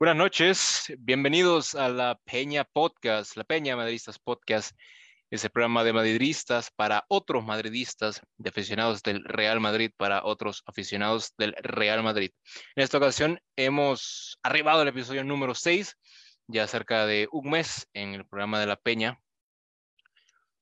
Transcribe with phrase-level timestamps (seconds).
[0.00, 4.74] Buenas noches, bienvenidos a la Peña Podcast, la Peña Madridistas Podcast,
[5.30, 11.34] ese programa de madridistas para otros madridistas, de aficionados del Real Madrid para otros aficionados
[11.36, 12.30] del Real Madrid.
[12.76, 15.94] En esta ocasión hemos arribado al episodio número 6,
[16.46, 19.20] ya cerca de un mes en el programa de la Peña,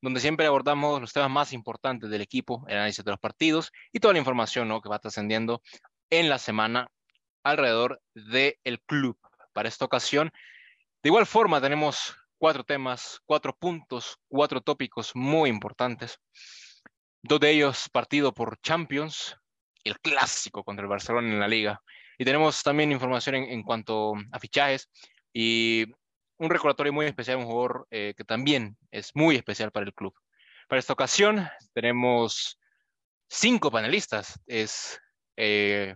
[0.03, 4.01] donde siempre abordamos los temas más importantes del equipo, el análisis de los partidos y
[4.01, 5.63] toda la información que va trascendiendo
[6.11, 6.91] en la semana
[7.45, 9.17] alrededor del club
[9.53, 10.31] para esta ocasión.
[11.03, 16.19] De igual forma, tenemos cuatro temas, cuatro puntos, cuatro tópicos muy importantes.
[17.23, 19.37] Dos de ellos partido por Champions,
[19.85, 21.83] el clásico contra el Barcelona en la liga.
[22.17, 24.89] Y tenemos también información en, cuanto a fichajes
[25.33, 25.87] y
[26.39, 30.15] un recordatorio muy especial, un jugador eh, que también es muy especial para el club.
[30.69, 32.59] Para esta ocasión tenemos
[33.29, 34.39] cinco panelistas.
[34.47, 35.01] Es
[35.37, 35.95] eh,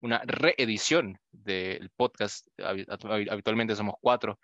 [0.00, 2.46] una reedición del podcast.
[2.58, 4.38] Habitualmente somos cuatro.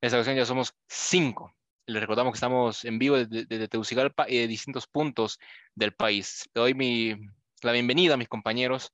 [0.00, 1.54] En esta ocasión ya somos cinco.
[1.86, 5.38] Les recordamos que estamos en vivo desde, desde Tegucigalpa y de distintos puntos
[5.74, 6.48] del país.
[6.54, 7.14] Le doy mi,
[7.62, 8.92] la bienvenida a mis compañeros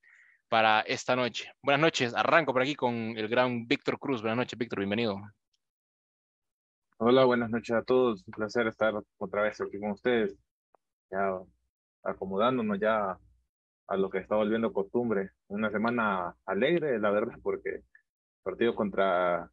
[0.49, 1.49] para esta noche.
[1.63, 2.13] Buenas noches.
[2.13, 4.21] Arranco por aquí con el gran Víctor Cruz.
[4.21, 4.79] Buenas noches, Víctor.
[4.79, 5.15] Bienvenido.
[6.97, 8.23] Hola, buenas noches a todos.
[8.27, 10.35] Un placer estar otra vez aquí con ustedes.
[11.09, 11.39] Ya
[12.03, 13.17] acomodándonos ya
[13.91, 15.31] a lo que está volviendo costumbre.
[15.47, 17.83] Una semana alegre, la verdad, porque el
[18.41, 19.51] partido contra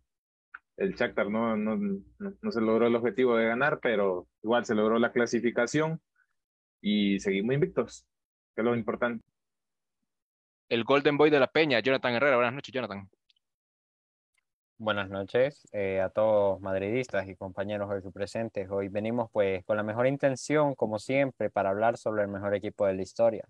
[0.76, 1.76] el Shakhtar no, no,
[2.18, 6.00] no, se logró el objetivo de ganar, pero igual se logró la clasificación
[6.80, 8.06] y seguimos invictos,
[8.54, 9.24] que es lo importante.
[10.68, 12.36] El Golden Boy de la Peña, Jonathan Herrera.
[12.36, 13.10] Buenas noches, Jonathan.
[14.76, 18.70] Buenas noches eh, a todos madridistas y compañeros hoy presentes.
[18.70, 22.86] Hoy venimos pues con la mejor intención, como siempre, para hablar sobre el mejor equipo
[22.86, 23.48] de la historia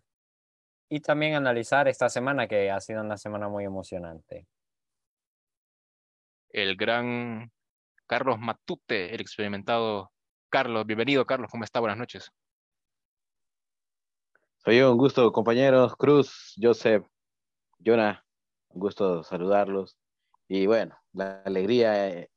[0.88, 4.46] y también analizar esta semana que ha sido una semana muy emocionante.
[6.50, 7.52] El gran
[8.06, 10.10] Carlos Matute, el experimentado
[10.48, 10.86] Carlos.
[10.86, 11.50] Bienvenido, Carlos.
[11.50, 11.80] ¿Cómo está?
[11.80, 12.30] Buenas noches.
[14.64, 15.94] Soy yo, un gusto, compañeros.
[15.96, 17.06] Cruz, Joseph,
[17.84, 18.24] Jonah,
[18.68, 19.98] un gusto saludarlos.
[20.48, 22.30] Y bueno, la alegría eh,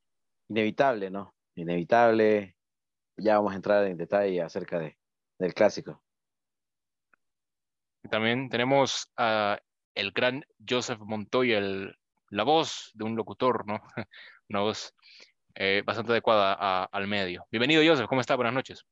[0.50, 1.34] inevitable, ¿no?
[1.56, 2.58] Inevitable.
[3.16, 4.98] Ya vamos a entrar en detalle acerca de,
[5.40, 6.04] del clásico.
[8.10, 9.60] También tenemos a
[9.96, 11.62] el gran Joseph Montoya,
[12.30, 13.80] la voz de un locutor, ¿no?
[14.50, 14.94] Una voz
[15.56, 17.46] eh, bastante adecuada al medio.
[17.52, 18.08] Bienvenido, Joseph.
[18.08, 18.36] ¿Cómo está?
[18.36, 18.86] Buenas noches.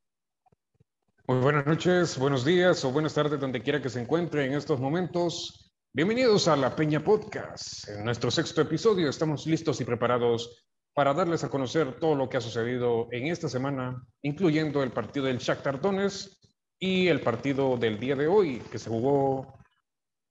[1.28, 4.80] Muy buenas noches, buenos días o buenas tardes, donde quiera que se encuentre en estos
[4.80, 5.72] momentos.
[5.94, 7.88] Bienvenidos a La Peña Podcast.
[7.90, 12.38] En nuestro sexto episodio estamos listos y preparados para darles a conocer todo lo que
[12.38, 16.32] ha sucedido en esta semana, incluyendo el partido del Shakhtar Donetsk
[16.80, 19.60] y el partido del día de hoy, que se jugó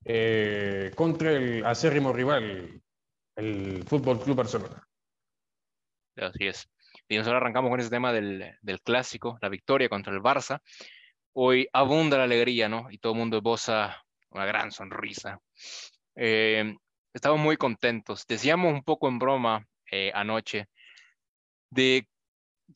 [0.05, 2.81] eh, contra el acérrimo rival,
[3.37, 4.83] el Fútbol Club Barcelona.
[6.17, 6.69] Así es.
[7.09, 10.61] Y nosotros arrancamos con ese tema del, del, clásico, la victoria contra el Barça.
[11.35, 12.91] Hoy abunda la alegría, ¿no?
[12.91, 15.41] Y todo el mundo esboza una gran sonrisa.
[16.17, 16.75] Eh,
[17.15, 18.27] estamos muy contentos.
[18.27, 20.69] Decíamos un poco en broma eh, anoche
[21.71, 22.09] de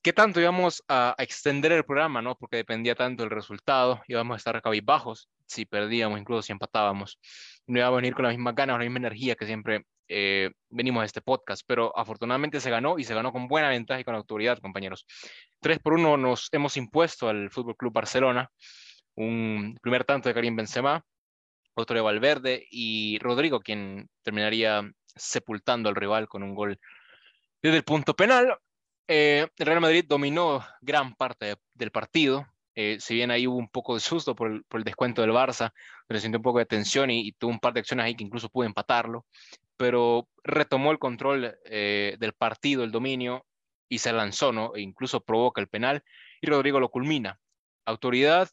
[0.01, 2.37] qué tanto íbamos a, extender el programa, ¿no?
[2.37, 7.19] Porque dependía tanto del resultado, íbamos a estar cabizbajos si perdíamos, incluso si empatábamos.
[7.67, 11.03] No íbamos a venir con la misma ganas, la misma energía que siempre eh, venimos
[11.03, 14.15] a este podcast, pero afortunadamente se ganó y se ganó con buena ventaja y con
[14.15, 15.07] autoridad, compañeros.
[15.61, 18.51] 3 por 1 nos hemos impuesto al Fútbol Club Barcelona,
[19.15, 21.05] un primer tanto de Karim Benzema,
[21.75, 24.83] otro de Valverde y Rodrigo, quien terminaría
[25.15, 26.79] sepultando al rival con un gol
[27.63, 28.59] desde el punto penal.
[29.09, 32.47] Eh, el Real Madrid dominó gran parte del partido.
[32.75, 35.73] Eh, si bien ahí hubo un poco de susto por el, descuento del Barça,
[36.09, 38.49] se sintió un poco de tensión y, tuvo un par de acciones ahí que incluso
[38.49, 39.27] pudo empatarlo,
[39.77, 43.45] pero retomó el control eh, del partido, el dominio,
[43.89, 44.75] y se lanzó, ¿no?
[44.75, 46.03] E incluso provoca el penal,
[46.41, 47.39] y Rodrigo lo culmina.
[47.85, 48.49] Autoridad,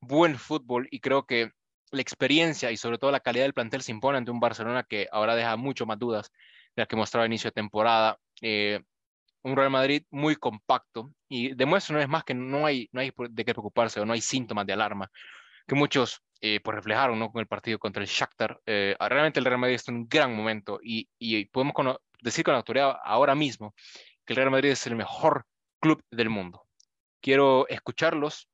[0.00, 1.50] buen fútbol, y creo que
[1.90, 5.08] la experiencia y sobre todo la calidad del plantel se impone ante un Barcelona que
[5.12, 6.30] ahora deja mucho más dudas
[6.76, 8.18] de las que mostraba a inicio de temporada
[9.44, 13.12] un Real Madrid muy compacto y demuestra una vez más que no hay, no hay
[13.30, 15.10] de qué preocuparse o no hay síntomas de alarma
[15.66, 17.30] que muchos eh, pues reflejaron ¿no?
[17.30, 18.60] con el partido contra el Shakhtar.
[18.66, 21.74] Eh, realmente el Real Madrid está en un gran momento y, y podemos
[22.20, 23.74] decir con autoridad ahora mismo
[24.24, 25.46] que el Real Madrid es el mejor
[25.80, 26.66] club del mundo.
[27.20, 28.48] Quiero escucharlos,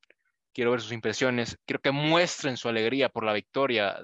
[0.52, 3.96] quiero ver sus impresiones, quiero que muestren su alegría por la victoria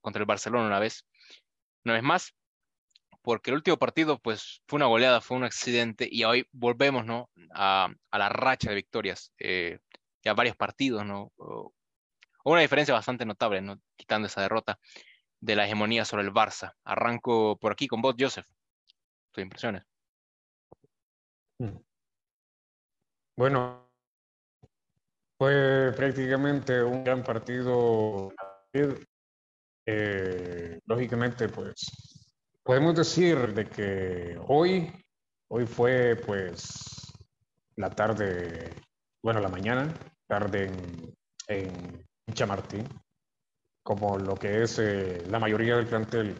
[0.00, 1.06] contra el Barcelona una vez.
[1.84, 2.34] Una vez más,
[3.22, 7.30] porque el último partido pues fue una goleada, fue un accidente y hoy volvemos ¿no?
[7.54, 9.78] a, la racha de victorias, eh,
[10.22, 11.32] ya varios partidos, ¿no?
[11.36, 11.72] O,
[12.44, 13.80] una diferencia bastante notable, ¿no?
[13.96, 14.78] quitando esa derrota.
[15.40, 16.74] de la hegemonía sobre el Barça.
[16.84, 18.46] Arranco por aquí con vos, Joseph.
[19.32, 19.84] Tus impresiones.
[21.58, 21.78] Mm.
[23.36, 23.90] Bueno,
[25.38, 28.32] fue prácticamente un gran partido.
[29.84, 32.11] Eh, lógicamente, pues
[32.62, 34.92] podemos decir de que hoy,
[35.48, 37.12] hoy fue pues
[37.76, 38.70] la tarde,
[39.22, 39.92] bueno, la mañana,
[40.26, 42.86] tarde en, en Chamartín,
[43.82, 46.36] como lo que es eh, la mayoría del plantel.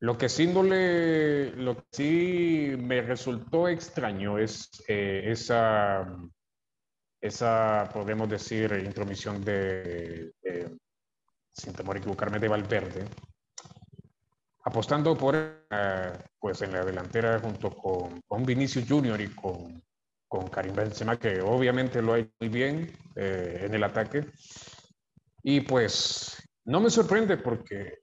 [0.00, 6.06] Lo que sí lo que sí me resultó extraño es eh, esa,
[7.20, 10.32] esa, podemos decir, intromisión de,
[11.52, 13.06] sin temor a equivocarme, de Valverde,
[14.68, 19.82] apostando por, eh, pues en la delantera junto con, con Vinicius Junior y con,
[20.28, 24.26] con Karim Benzema, que obviamente lo ha hecho muy bien en el ataque.
[25.42, 28.00] Y pues no me sorprende porque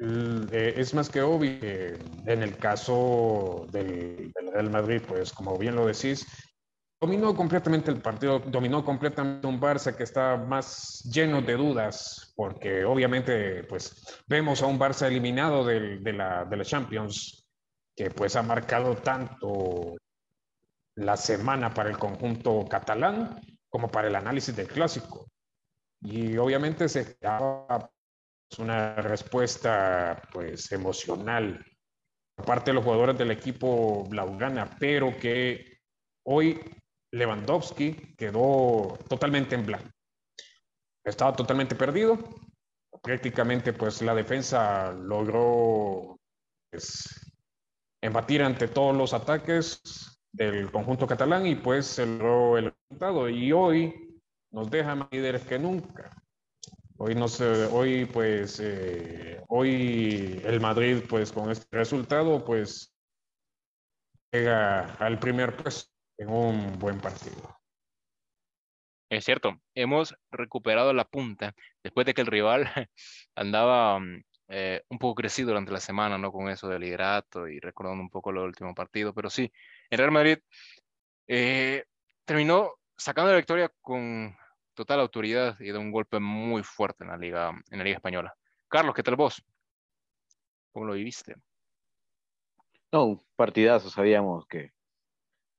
[0.00, 5.74] eh, es más que obvio que en el caso del, Real Madrid, pues como bien
[5.74, 6.26] lo decís,
[7.00, 12.84] dominó completamente el partido, dominó completamente un Barça que está más lleno de dudas, porque
[12.84, 17.46] obviamente pues vemos a un Barça eliminado de, la, de la Champions,
[17.94, 19.96] que pues ha marcado tanto
[20.96, 25.28] la semana para el conjunto catalán como para el análisis del clásico.
[26.00, 27.90] Y obviamente se esperaba
[28.58, 31.64] una respuesta pues emocional
[32.34, 35.80] por parte de los jugadores del equipo Blaugrana, pero que
[36.24, 36.60] hoy
[37.12, 39.90] Lewandowski quedó totalmente en blanco.
[41.04, 42.18] Estaba totalmente perdido.
[43.02, 46.18] Prácticamente pues la defensa logró
[46.70, 47.32] pues,
[48.02, 49.80] embatir ante todos los ataques
[50.32, 53.28] del conjunto catalán y pues se logró el resultado.
[53.28, 54.20] Y hoy
[54.50, 56.10] nos deja más líderes que nunca.
[57.00, 62.92] Hoy, no sé, hoy pues, eh, hoy el Madrid pues con este resultado pues
[64.32, 67.58] llega al primer puesto en un buen partido.
[69.10, 72.64] Es cierto, hemos recuperado la punta después de que el rival
[73.34, 76.30] andaba mm, eh, un poco crecido durante la semana, ¿no?
[76.30, 79.50] Con eso del liderato y recordando un poco lo último partido, pero sí,
[79.88, 80.38] el Real Madrid
[81.26, 81.84] eh,
[82.24, 84.36] terminó sacando la victoria con
[84.74, 88.34] total autoridad y de un golpe muy fuerte en la liga, en la liga española.
[88.68, 89.42] Carlos, ¿qué tal vos?
[90.72, 91.34] ¿Cómo lo viviste?
[92.92, 94.72] No, un partidazo, sabíamos que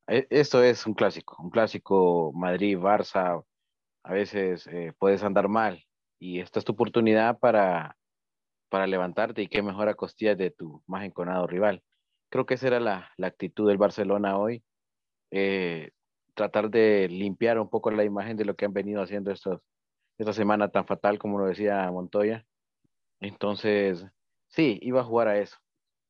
[0.09, 3.43] esto es un clásico, un clásico Madrid-Barça,
[4.03, 5.83] a veces eh, puedes andar mal
[6.19, 7.97] y esta es tu oportunidad para,
[8.69, 11.83] para levantarte y qué mejor a de tu más enconado rival.
[12.29, 14.63] Creo que esa era la, la actitud del Barcelona hoy.
[15.31, 15.91] Eh,
[16.33, 19.61] tratar de limpiar un poco la imagen de lo que han venido haciendo estos,
[20.17, 22.45] esta semana tan fatal como lo decía Montoya.
[23.19, 24.05] Entonces,
[24.47, 25.57] sí, iba a jugar a eso.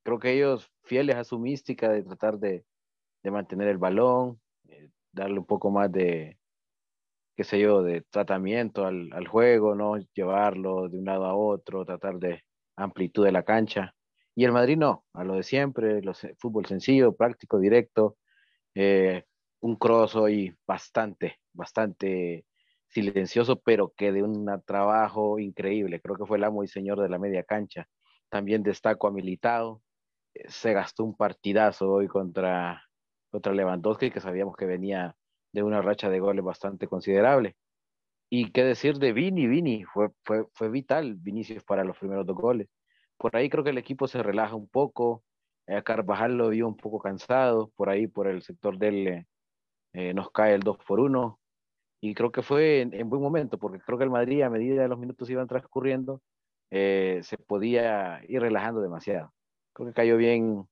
[0.04, 2.64] Creo que ellos, fieles a su mística de tratar de,
[3.22, 6.38] de mantener el balón, eh, darle un poco más de,
[7.36, 9.96] qué sé yo, de tratamiento al, al, juego, ¿no?
[10.14, 12.44] Llevarlo de un lado a otro, tratar de
[12.76, 13.94] amplitud de la cancha.
[14.34, 18.16] Y el Madrid no, a lo de siempre, los, fútbol sencillo, práctico, directo,
[18.74, 19.24] eh,
[19.60, 22.46] un cross hoy bastante, bastante
[22.88, 26.00] silencioso, pero que de un trabajo increíble.
[26.00, 27.86] Creo que fue el amo y señor de la media cancha.
[28.28, 29.82] También destaco a Militado.
[30.34, 32.82] Eh, se gastó un partidazo hoy contra,
[33.30, 35.16] contra Lewandowski, que sabíamos que venía
[35.52, 37.56] de una racha de goles bastante considerable.
[38.30, 42.36] Y qué decir de Vini, Vini, fue, fue, fue vital Vinicius para los primeros dos
[42.36, 42.68] goles.
[43.16, 45.24] Por ahí creo que el equipo se relaja un poco.
[45.68, 49.26] A Carvajal lo vio un poco cansado, por ahí por el sector del,
[49.92, 51.40] eh, nos cae el 2 por 1
[52.00, 54.88] y creo que fue en, buen momento, porque creo que el Madrid a medida de
[54.88, 56.22] los minutos iban transcurriendo,
[56.70, 59.32] eh, se podía ir relajando demasiado.
[59.74, 60.66] Creo que cayó bien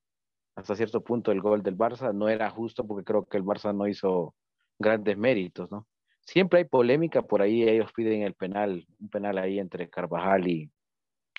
[0.59, 3.73] hasta cierto punto el gol del Barça, no era justo porque creo que el Barça
[3.73, 4.35] no hizo
[4.77, 5.87] grandes méritos, ¿no?
[6.23, 10.71] Siempre hay polémica, por ahí ellos piden el penal, un penal ahí entre Carvajal y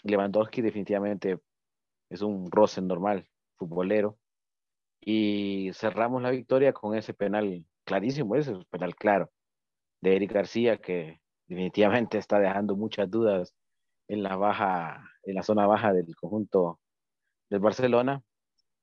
[0.04, 1.38] Lewandowski, definitivamente
[2.10, 4.18] es un roce normal, futbolero,
[5.02, 9.30] y cerramos la victoria con ese penal clarísimo, ese penal claro
[10.00, 13.54] de Eric García que definitivamente está dejando muchas dudas
[14.08, 16.80] en la baja, en la zona baja del conjunto
[17.50, 18.24] del Barcelona.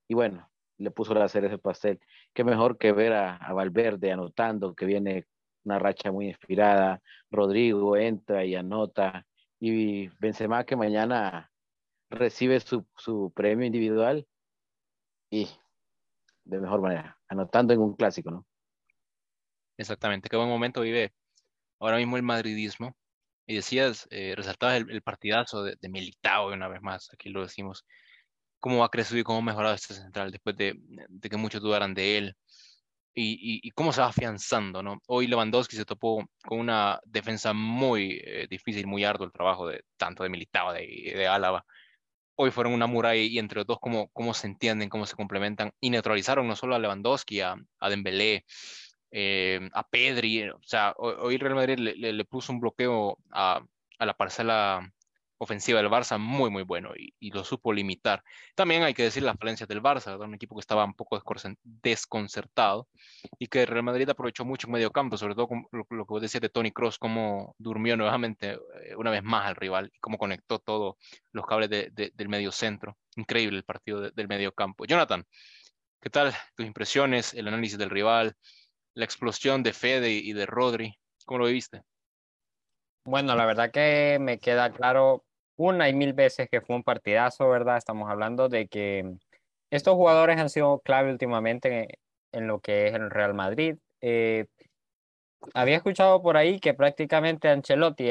[0.09, 2.01] Y bueno, le puso la hacer ese pastel.
[2.35, 5.27] Qué mejor que ver a, a, Valverde anotando, que viene
[5.65, 7.03] una racha muy inspirada.
[7.31, 9.27] Rodrigo entra y anota.
[9.59, 11.51] Y Benzema que mañana
[12.11, 14.27] recibe su, su premio individual.
[15.31, 15.49] Y
[16.45, 18.47] de mejor manera, anotando en un clásico, ¿no?
[19.77, 21.13] Exactamente, qué buen momento vive
[21.81, 22.97] ahora mismo el madridismo,
[23.47, 27.85] Y decías, eh, resaltabas el, partidazo de, de Militao, una vez más, aquí lo decimos,
[28.61, 30.75] cómo ha crecido y cómo ha mejorado este central después de,
[31.09, 32.37] de que muchos dudaran de él.
[33.19, 35.01] Y, y, cómo se va afianzando, ¿no?
[35.07, 39.85] Hoy Lewandowski se topó con una defensa muy eh, difícil, muy arduo el trabajo de
[39.97, 41.65] tanto de Militao de, de Álava.
[42.35, 45.73] Hoy fueron una muralla y entre los dos cómo, cómo se entienden, cómo se complementan
[45.81, 48.45] y neutralizaron no solo a Lewandowski, a, a Dembélé,
[49.11, 53.63] eh, a Pedri, o sea, hoy Real Madrid le, le, puso un bloqueo a,
[53.99, 54.93] a, la parcela
[55.39, 58.23] ofensiva del Barça muy, muy bueno y, lo supo limitar.
[58.55, 61.21] También hay que decir las falencias del Barça, un equipo que estaba un poco
[61.63, 62.89] desconcertado
[63.39, 66.23] y que Real Madrid aprovechó mucho en medio campo, sobre todo lo, lo, que vos
[66.23, 70.19] decías de Tony Cross, cómo durmió nuevamente eh, una vez más al rival y cómo
[70.19, 70.97] conectó todos
[71.33, 72.97] los cables de, de, del medio centro.
[73.17, 74.87] Increíble el partido del medio campo.
[74.87, 75.25] Jonathan,
[76.01, 78.37] ¿qué tal tus impresiones, el análisis del rival?
[78.97, 80.99] la explosión de Fede y de Rodri.
[81.27, 81.83] ¿Cómo lo viste?
[83.05, 85.26] Bueno, la verdad que me queda claro
[85.57, 87.77] una y mil veces que fue un partidazo, ¿verdad?
[87.77, 89.17] Estamos hablando de que
[89.71, 91.99] estos jugadores han sido clave últimamente
[92.33, 93.77] en lo que es el Real Madrid.
[94.01, 94.47] Eh,
[95.55, 98.11] había escuchado por ahí que prácticamente Ancelotti,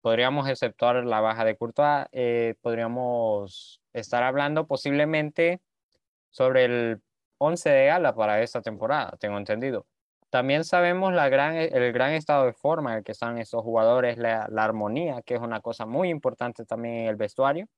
[0.00, 5.60] podríamos exceptuar la baja de Courtois, eh, podríamos estar hablando posiblemente
[6.30, 7.02] sobre el
[7.38, 9.86] 11 de gala para esta temporada, tengo entendido.
[10.34, 14.48] También sabemos gran, el gran estado de forma en el que están esos jugadores, la,
[14.50, 17.68] la armonía, que es una cosa muy importante también en el vestuario.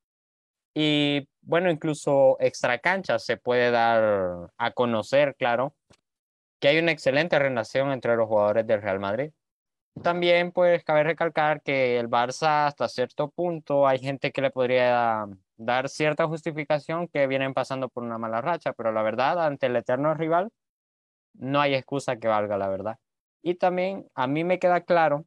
[0.74, 5.74] Y bueno, incluso extra cancha se puede dar a conocer, claro,
[6.58, 9.32] que hay una excelente relación entre los jugadores del Real Madrid.
[10.02, 15.26] También, pues, cabe recalcar que el Barça, hasta cierto punto, hay gente que le podría
[15.58, 19.76] dar cierta justificación que vienen pasando por una mala racha, pero la verdad, ante el
[19.76, 20.50] eterno rival,
[21.38, 22.98] no hay excusa que valga, la verdad.
[23.42, 25.26] Y también a mí me queda claro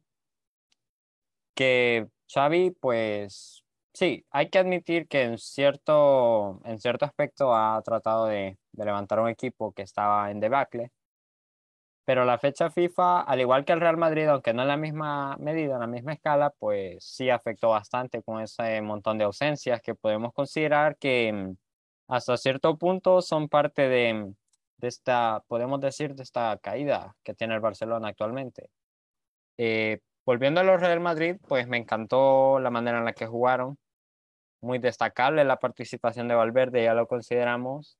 [1.54, 8.26] que Xavi, pues sí, hay que admitir que en cierto, en cierto aspecto ha tratado
[8.26, 10.92] de, de levantar un equipo que estaba en debacle,
[12.04, 15.36] pero la fecha FIFA, al igual que el Real Madrid, aunque no en la misma
[15.38, 19.94] medida, en la misma escala, pues sí afectó bastante con ese montón de ausencias que
[19.94, 21.56] podemos considerar que mm,
[22.08, 24.32] hasta cierto punto son parte de,
[24.80, 28.70] de esta, podemos decir, de esta caída que tiene el Barcelona actualmente.
[29.58, 33.78] Eh, volviendo a los Real Madrid, pues me encantó la manera en la que jugaron.
[34.62, 37.98] Muy destacable la participación de Valverde, ya lo consideramos.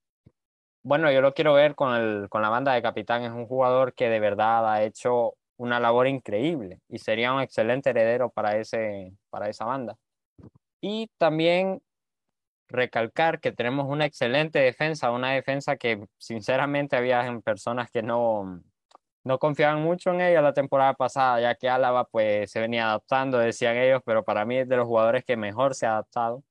[0.82, 3.22] Bueno, yo lo quiero ver con, el, con la banda de capitán.
[3.22, 7.90] Es un jugador que de verdad ha hecho una labor increíble y sería un excelente
[7.90, 9.96] heredero para, ese, para esa banda.
[10.80, 11.82] Y también
[12.70, 18.62] recalcar que tenemos una excelente defensa, una defensa que sinceramente había personas que no,
[19.24, 23.38] no confiaban mucho en ella la temporada pasada, ya que Álava pues se venía adaptando,
[23.38, 26.42] decían ellos, pero para mí es de los jugadores que mejor se ha adaptado.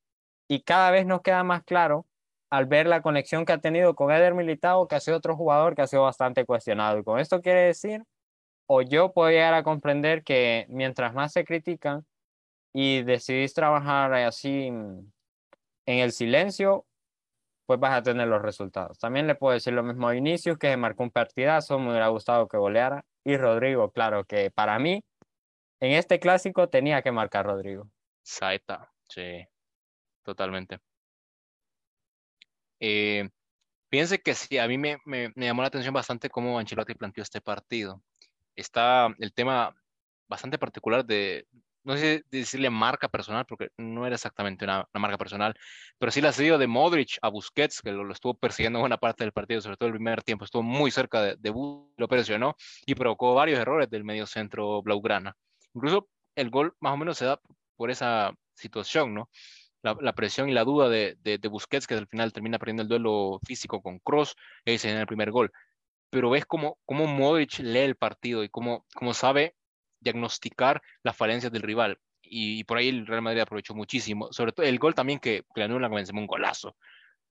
[0.47, 2.05] Y cada vez nos queda más claro
[2.49, 5.75] al ver la conexión que ha tenido con Eder Militao, que ha sido otro jugador
[5.75, 6.99] que ha sido bastante cuestionado.
[6.99, 8.03] Y con esto quiere decir,
[8.67, 12.05] o yo puedo llegar a comprender que mientras más se critican
[12.73, 14.71] y decidís trabajar así
[15.89, 16.85] en el silencio,
[17.65, 18.99] pues vas a tener los resultados.
[18.99, 22.09] También le puedo decir lo mismo a Vinicius, que se marcó un partidazo, me hubiera
[22.09, 23.03] gustado que goleara.
[23.23, 25.03] Y Rodrigo, claro que para mí,
[25.79, 27.89] en este clásico tenía que marcar Rodrigo.
[28.21, 29.47] Saeta, sí,
[30.21, 30.77] totalmente.
[32.79, 33.27] Eh,
[33.89, 37.23] fíjense que sí, a mí me, me, me, llamó la atención bastante cómo Ancelotti planteó
[37.23, 38.03] este partido.
[38.55, 39.75] Está el tema
[40.27, 41.47] bastante particular de,
[41.83, 45.55] no sé decirle marca personal, porque no era exactamente una, marca personal,
[45.97, 49.33] pero sí la cedido de Modric a Busquets, que lo, estuvo persiguiendo buena parte del
[49.33, 51.51] partido, sobre todo el primer tiempo, estuvo muy cerca de, de
[51.97, 52.55] lo presionó
[52.85, 55.35] y provocó varios errores del medio centro Blaugrana.
[55.73, 57.39] Incluso el gol más o menos se da
[57.75, 59.29] por esa situación, ¿no?
[59.81, 62.89] la, presión y la duda de, de, de, Busquets, que al final termina perdiendo el
[62.89, 65.51] duelo físico con Cross, y se en el primer gol.
[66.09, 69.55] Pero ves cómo, cómo Modric lee el partido y cómo, cómo sabe
[69.99, 71.99] diagnosticar las falencias del rival.
[72.21, 74.31] Y, por ahí el Real Madrid aprovechó muchísimo.
[74.31, 76.75] Sobre todo el gol también que, que le anula con un golazo.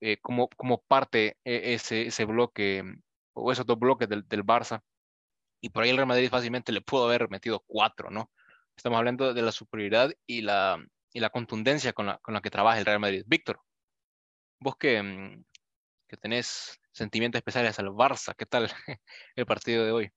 [0.01, 2.83] Eh, como, como parte eh, ese, ese bloque,
[3.33, 4.81] o esos dos bloques del, del Barça.
[5.61, 8.31] Y por ahí el Real Madrid fácilmente le pudo haber metido cuatro, ¿no?
[8.77, 10.81] Estamos hablando de la superioridad y la,
[11.13, 13.23] y la contundencia con la, con la que trabaja el Real Madrid.
[13.27, 13.61] Víctor,
[14.59, 15.43] vos que, mm,
[16.07, 18.69] que tenés sentimientos especiales al Barça, ¿qué tal
[19.35, 20.11] el partido de hoy?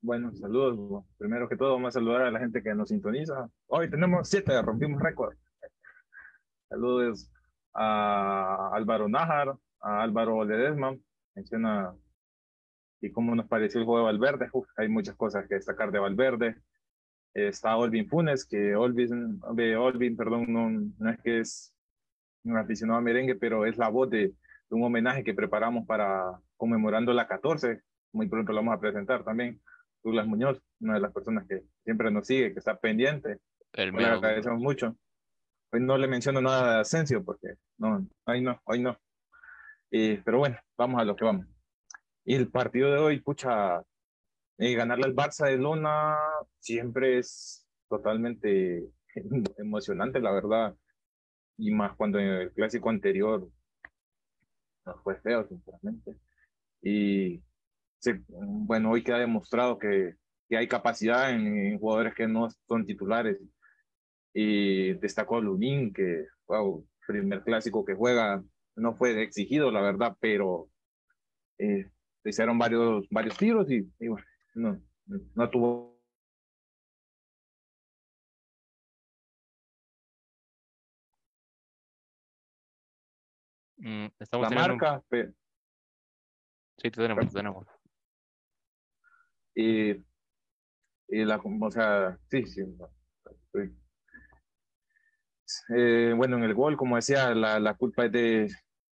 [0.00, 1.04] Bueno, saludos.
[1.18, 3.48] Primero que todo, vamos a saludar a la gente que nos sintoniza.
[3.66, 5.36] Hoy tenemos siete, rompimos récord.
[6.68, 7.30] Saludos
[7.74, 10.96] a Álvaro Nájar, a Álvaro Ledesma.
[11.34, 11.94] Menciona
[13.00, 14.48] y cómo nos pareció el juego de Valverde.
[14.52, 16.56] Uf, hay muchas cosas que destacar de Valverde.
[17.34, 21.74] está Olvin Funes, que Olvin, Olvin perdón, no, no es que es
[22.44, 24.34] un aficionado a merengue, pero es la voz de,
[24.70, 27.82] un homenaje que preparamos para conmemorando la 14.
[28.12, 29.60] Muy pronto lo vamos a presentar también.
[30.02, 33.38] Douglas Muñoz, una de las personas que siempre nos sigue, que está pendiente.
[33.72, 34.96] El le agradecemos mucho.
[35.72, 38.98] Hoy no le menciono nada de Asensio porque no, hoy no, hoy no.
[39.90, 41.46] pero bueno, vamos a lo que vamos.
[42.24, 43.82] Y el partido de hoy, pucha,
[44.58, 46.16] eh, ganarle al Barça de Luna
[46.58, 48.86] siempre es totalmente
[49.56, 50.76] emocionante, la verdad.
[51.56, 53.48] Y más cuando en el clásico anterior
[54.84, 56.16] no fue feo, sinceramente.
[56.82, 57.42] Y
[58.28, 60.14] bueno, hoy queda demostrado que,
[60.48, 63.38] que hay capacidad en, jugadores que no son titulares.
[64.34, 68.42] Y destacó Lunín, que, wow, primer clásico que juega,
[68.76, 70.68] no fue exigido, la verdad, pero
[71.58, 71.90] eh,
[72.24, 74.80] hicieron varios, varios tiros y, y bueno, no,
[75.34, 75.92] no tuvo
[83.82, 85.02] Mm, estamos la marca.
[86.76, 87.66] Sí, tenemos, tenemos.
[89.54, 89.90] Y,
[91.08, 92.62] y la, o sea, sí, sí.
[95.76, 98.48] Eh, bueno, en el gol, como decía, la, la culpa es de,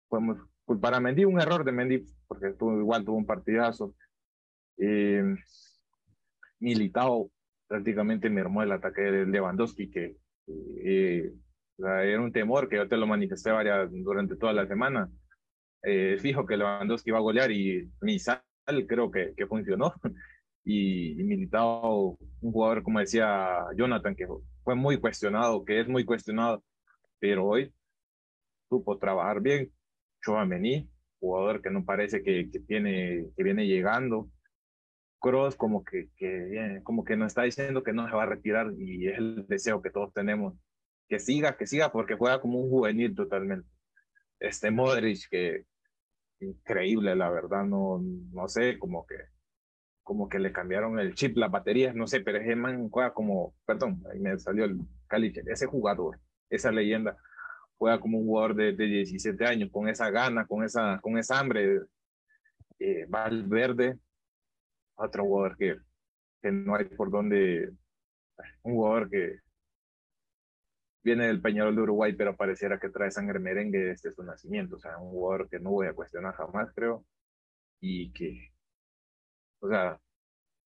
[0.08, 3.96] podemos culpar a Mendy, un error de Mendy, porque igual tuvo un partidazo.
[4.78, 5.24] Eh,
[6.60, 7.32] Militao
[7.68, 10.18] prácticamente mermó el ataque de Lewandowski, que
[10.58, 11.34] eh,
[11.78, 15.10] era un temor que yo te lo manifesté varias, durante toda la semana.
[15.84, 18.42] Eh, fijo que Lewandowski iba a golear y mi sal
[18.88, 19.94] creo que, que funcionó.
[20.72, 24.28] Y, y un jugador, como decía Jonathan, que
[24.64, 26.64] fue muy cuestionado, que es muy cuestionado,
[27.20, 27.74] pero hoy
[28.70, 29.72] supo trabajar bien.
[30.22, 30.88] Chouameni,
[31.20, 34.30] jugador que no parece que, que, tiene, que viene llegando.
[35.20, 38.72] Cross como que, que, como que nos está diciendo que no se va a retirar
[38.78, 40.54] y es el deseo que todos tenemos
[41.08, 43.68] que siga, que siga, porque juega como un juvenil totalmente.
[44.40, 45.66] Este Modric, que
[46.40, 48.00] increíble, la verdad, no,
[48.32, 49.16] no sé, como que,
[50.10, 53.54] como que le cambiaron el chip, las baterías, no sé, pero ese man juega como,
[53.64, 56.20] perdón, ahí me salió el caliche, ese jugador,
[56.50, 57.16] esa leyenda,
[57.78, 61.38] juega como un jugador de, de 17 años, con esa gana, con esa, con esa
[61.38, 61.82] hambre.
[62.80, 64.00] Eh, Valverde,
[64.96, 65.78] otro jugador que,
[66.42, 67.70] que no hay por donde,
[68.64, 69.42] un jugador que,
[71.04, 74.78] viene del Peñarol de Uruguay, pero pareciera que trae sangre merengue desde su nacimiento.
[74.78, 77.06] O sea, un jugador que no voy a cuestionar jamás, creo.
[77.80, 78.52] Y que,
[79.60, 80.00] o sea,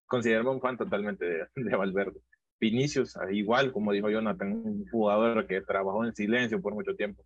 [0.06, 2.22] considero un fan totalmente de, de Valverde.
[2.60, 7.26] Vinicius, igual como dijo Jonathan, un jugador que trabajó en silencio por mucho tiempo.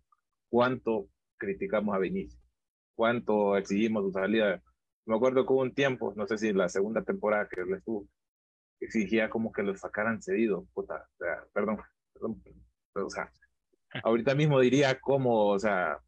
[0.50, 2.42] ¿Cuánto criticamos a Vinicius?
[2.96, 4.60] ¿Cuánto exigimos su salida?
[5.06, 8.08] Me acuerdo que hubo un tiempo, no sé si la segunda temporada que él estuvo,
[8.80, 10.66] exigía como que lo sacaran cedido.
[10.74, 11.78] Puta, o sea, perdón,
[12.12, 12.42] perdón,
[12.94, 13.30] o sea,
[14.02, 15.98] ahorita mismo diría como, o sea,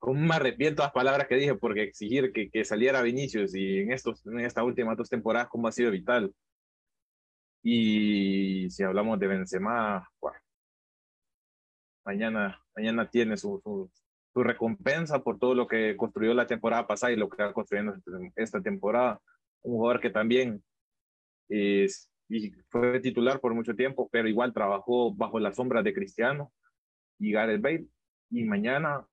[0.00, 3.92] como me arrepiento las palabras que dije porque exigir que, que saliera Vinicius y en,
[3.92, 6.34] estos, en estas últimas dos temporadas, como ha sido vital.
[7.62, 10.08] Y si hablamos de Benzema,
[12.04, 13.90] mañana, mañana tiene su, su,
[14.32, 17.94] su, recompensa por todo lo que construyó la temporada pasada y lo que va construyendo
[18.36, 19.20] esta temporada.
[19.62, 20.64] Un jugador que también
[21.50, 26.50] es, y fue titular por mucho tiempo, pero igual trabajó bajo la sombra de Cristiano
[27.18, 27.86] y Gareth Bale.
[28.30, 29.06] Y mañana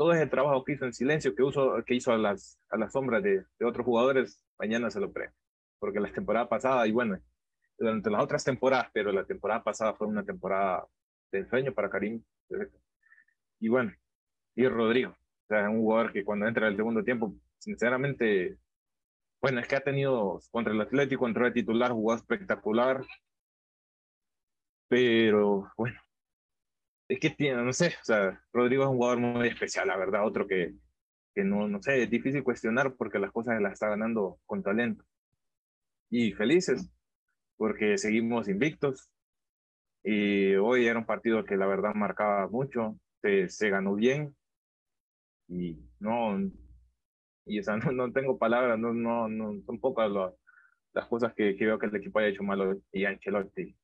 [0.00, 2.90] todo ese trabajo que hizo en silencio, que, uso, que hizo a las, a las
[2.90, 5.28] sombras de, de otros jugadores, mañana se lo pre.
[5.78, 7.20] Porque la temporada pasada, y bueno,
[7.76, 10.86] durante las otras temporadas, pero la temporada pasada fue una temporada
[11.30, 12.24] de ensueño para Karim.
[13.58, 13.92] Y bueno,
[14.54, 18.56] y Rodrigo, o sea, un jugador que cuando entra el segundo tiempo, sinceramente
[19.42, 23.04] bueno, es que ha tenido contra el Atlético, contra el titular, jugó espectacular.
[24.88, 26.00] Pero bueno,
[27.10, 30.24] es que tiene, no sé, o sea, Rodrigo es un jugador muy especial, la verdad,
[30.24, 30.74] otro que,
[31.34, 35.04] que no, no sé, es difícil cuestionar porque las cosas las está ganando con talento.
[36.08, 36.88] Y felices,
[37.56, 39.10] porque seguimos invictos.
[40.04, 44.36] Y hoy era un partido que la verdad marcaba mucho, se, se ganó bien.
[45.48, 46.38] Y no,
[47.44, 50.10] y o sea, no, no tengo palabras, no, no, no, son pocas
[50.92, 53.76] las cosas que, que, veo que el equipo haya hecho malo y Ancelotti,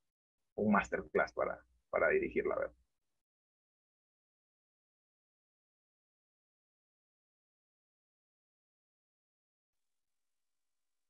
[0.54, 1.58] un masterclass para,
[1.90, 2.85] para dirigir, la verdad.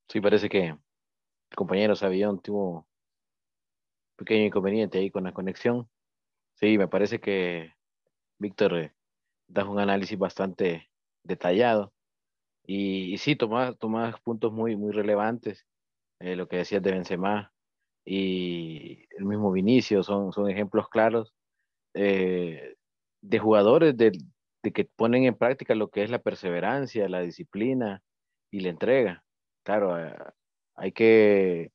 [0.08, 0.78] Sí, parece que el
[1.56, 2.86] compañero Sabión tuvo un
[4.16, 5.88] pequeño inconveniente ahí con la conexión.
[6.56, 7.72] Sí, me parece que
[8.38, 8.94] Víctor eh,
[9.48, 10.90] da un análisis bastante
[11.24, 11.94] detallado
[12.66, 15.66] y, sí, tomas puntos muy, muy relevantes.
[16.20, 17.54] eh, lo que decías de Benzema
[18.06, 21.34] y el mismo Vinicio son, son ejemplos claros
[21.94, 22.76] eh,
[23.22, 24.12] de jugadores de,
[24.74, 28.02] que ponen en práctica lo que es la perseverancia, la disciplina
[28.52, 29.25] y la entrega.
[29.66, 30.14] Claro, eh,
[30.76, 31.72] hay que,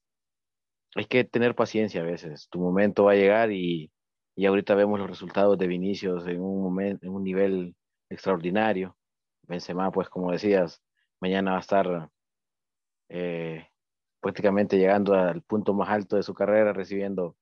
[0.96, 2.48] hay que tener paciencia a veces.
[2.50, 3.92] Tu momento va a llegar y,
[4.34, 7.76] y ahorita vemos los resultados de Vinicius en un, momento, en un nivel
[8.10, 8.96] extraordinario.
[9.42, 10.82] Benzema, pues como decías,
[11.20, 12.10] mañana va a estar
[13.10, 13.68] eh,
[14.22, 17.36] prácticamente llegando al punto más alto de su carrera, recibiendo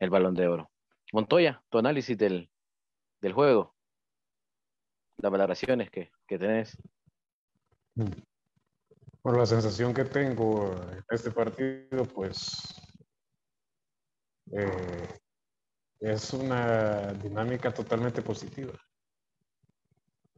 [0.00, 0.72] el balón de oro.
[1.12, 2.50] Montoya, tu análisis del,
[3.20, 3.76] del juego,
[5.18, 6.76] las valoraciones que, que tenés.
[9.24, 12.74] Bueno, la sensación que tengo en este partido, pues
[14.52, 15.08] eh,
[16.00, 18.72] es una dinámica totalmente positiva.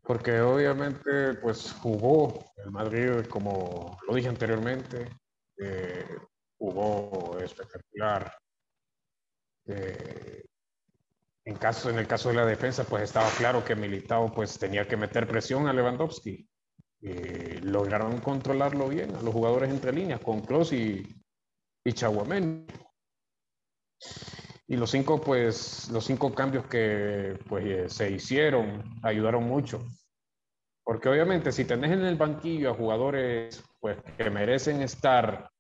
[0.02, 5.08] Porque obviamente, pues jugó el Madrid, como lo dije anteriormente,
[5.56, 6.06] eh,
[6.58, 8.36] jugó espectacular.
[9.66, 10.44] Eh,
[11.46, 14.86] en, caso, en el caso de la defensa, pues estaba claro que Militao pues, tenía
[14.86, 16.46] que meter presión a Lewandowski.
[17.06, 21.06] Eh, lograron controlarlo bien a los jugadores entre líneas, con Kroos y,
[21.84, 21.94] y
[24.66, 29.84] Y los cinco, pues, los cinco cambios que pues, se hicieron ayudaron mucho.
[30.82, 35.50] Porque obviamente si tenés en el banquillo a jugadores pues, que merecen estar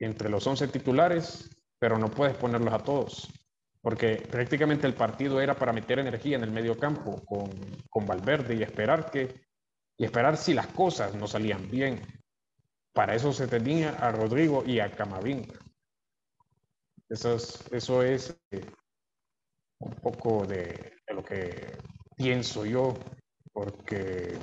[0.00, 1.48] entre los 11 titulares,
[1.78, 3.30] pero no puedes ponerlos a todos
[3.86, 7.48] porque prácticamente el partido era para meter energía en el medio campo con,
[7.88, 9.46] con Valverde y esperar que
[9.98, 12.00] y esperar si las cosas no salían bien.
[12.92, 15.58] Para eso se tenía a Rodrigo y a Camavinga.
[17.08, 18.64] Eso es, eso es eh,
[19.80, 21.78] un poco de, de, lo que
[22.16, 22.94] pienso yo,
[23.52, 24.36] porque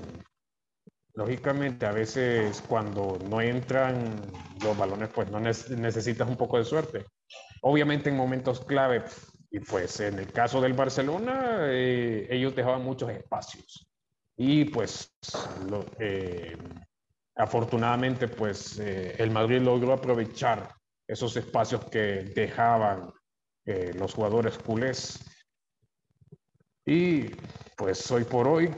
[1.15, 4.15] lógicamente a veces cuando no entran
[4.63, 7.05] los balones, pues no necesitas un poco de suerte.
[7.61, 9.03] Obviamente en momentos clave
[9.51, 13.87] y pues en el caso del Barcelona, eh, ellos dejaban muchos espacios.
[14.37, 15.15] Y pues
[15.99, 16.57] eh,
[17.35, 20.73] afortunadamente, pues eh, el Madrid logró aprovechar
[21.07, 23.11] esos espacios que dejaban
[23.65, 25.23] los jugadores culés.
[26.85, 27.29] Y
[27.77, 28.69] pues hoy por hoy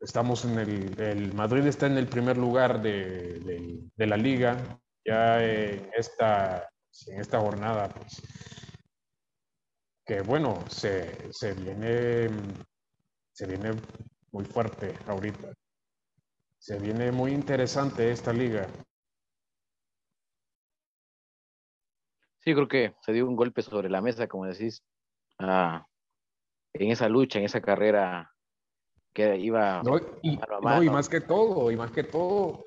[0.00, 4.80] estamos en el, el, Madrid está en el primer lugar de, de, de la liga.
[5.04, 6.68] Ya en esta,
[7.06, 8.20] en esta jornada, pues
[10.04, 12.28] que bueno, se, se, viene,
[13.42, 13.72] se viene
[14.30, 15.52] muy fuerte ahorita.
[16.58, 18.68] Se viene muy interesante esta liga.
[22.38, 24.84] Sí, creo que se dio un golpe sobre la mesa, como decís,
[25.40, 25.84] ah,
[26.72, 28.32] en esa lucha, en esa carrera
[29.12, 32.66] que iba no, y, no, y más que todo, y más que todo,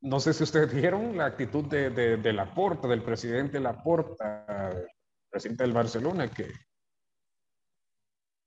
[0.00, 4.46] no sé si ustedes vieron la actitud de, de, de Laporta, del presidente Laporta,
[5.28, 6.50] presidente del Barcelona, que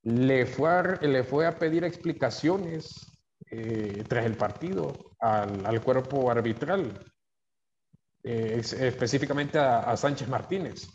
[0.03, 3.11] le fue a, le fue a pedir explicaciones
[3.49, 7.05] eh, tras el partido al, al cuerpo arbitral,
[8.23, 10.87] eh, específicamente a, a, Sánchez Martínez.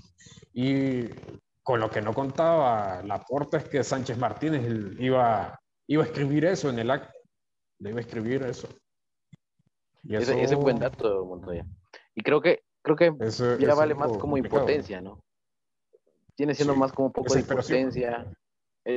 [0.52, 1.08] Y
[1.62, 4.64] con lo que no contaba la porta es que Sánchez Martínez
[4.98, 7.18] iba, iba a escribir eso en el acto,
[7.80, 8.68] le iba a escribir eso.
[10.02, 10.32] Y eso...
[10.32, 11.66] Ese, ese, buen dato, Montoya.
[12.14, 15.22] Y creo que, creo que eso, ya vale más como impotencia, ¿no?
[16.36, 18.26] Tiene siendo sí, más como un poco de impotencia,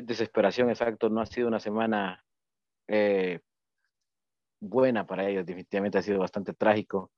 [0.03, 1.09] desesperación, exacto.
[1.09, 2.23] No ha sido una semana
[2.87, 3.39] eh,
[4.59, 7.11] buena para ellos, definitivamente ha sido bastante trágico.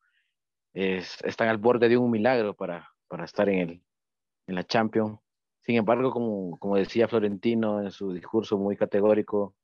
[0.73, 3.83] Es, están al borde de un milagro para, para estar en, el,
[4.47, 5.19] en la Champions.
[5.61, 9.55] Sin embargo, como, como decía Florentino en su discurso muy categórico,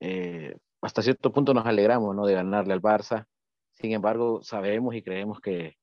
[0.00, 2.26] eh, hasta cierto punto nos alegramos ¿no?
[2.26, 3.26] de ganarle al Barça.
[3.72, 5.76] Sin embargo, sabemos y creemos que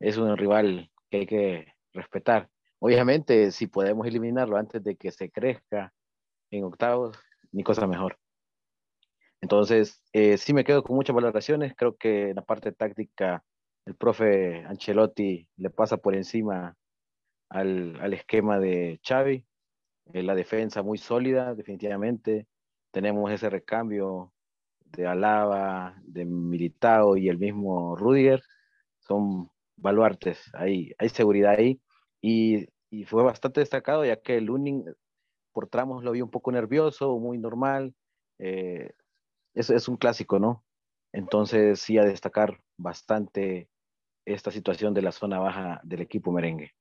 [0.00, 2.50] es un rival que hay que respetar.
[2.86, 5.94] Obviamente, si podemos eliminarlo antes de que se crezca
[6.50, 7.16] en octavos,
[7.50, 8.18] ni cosa mejor.
[9.40, 11.72] Entonces, eh, sí me quedo con muchas valoraciones.
[11.78, 13.42] Creo que en la parte táctica,
[13.86, 16.76] el profe Ancelotti le pasa por encima
[17.48, 19.46] al, al esquema de Xavi.
[20.12, 22.48] Eh, la defensa muy sólida, definitivamente.
[22.90, 24.34] Tenemos ese recambio
[24.84, 28.42] de Alaba, de Militao y el mismo Rudiger.
[28.98, 31.80] Son baluartes, ahí, hay seguridad ahí.
[32.20, 34.84] Y y fue bastante destacado ya que el Lunin
[35.52, 37.94] por tramos lo vi un poco nervioso, muy normal.
[38.38, 38.92] Eh,
[39.54, 40.64] es, es, un clásico, ¿no?
[41.12, 43.68] Entonces sí a destacar bastante
[44.26, 46.72] esta situación de la zona baja del equipo merengue.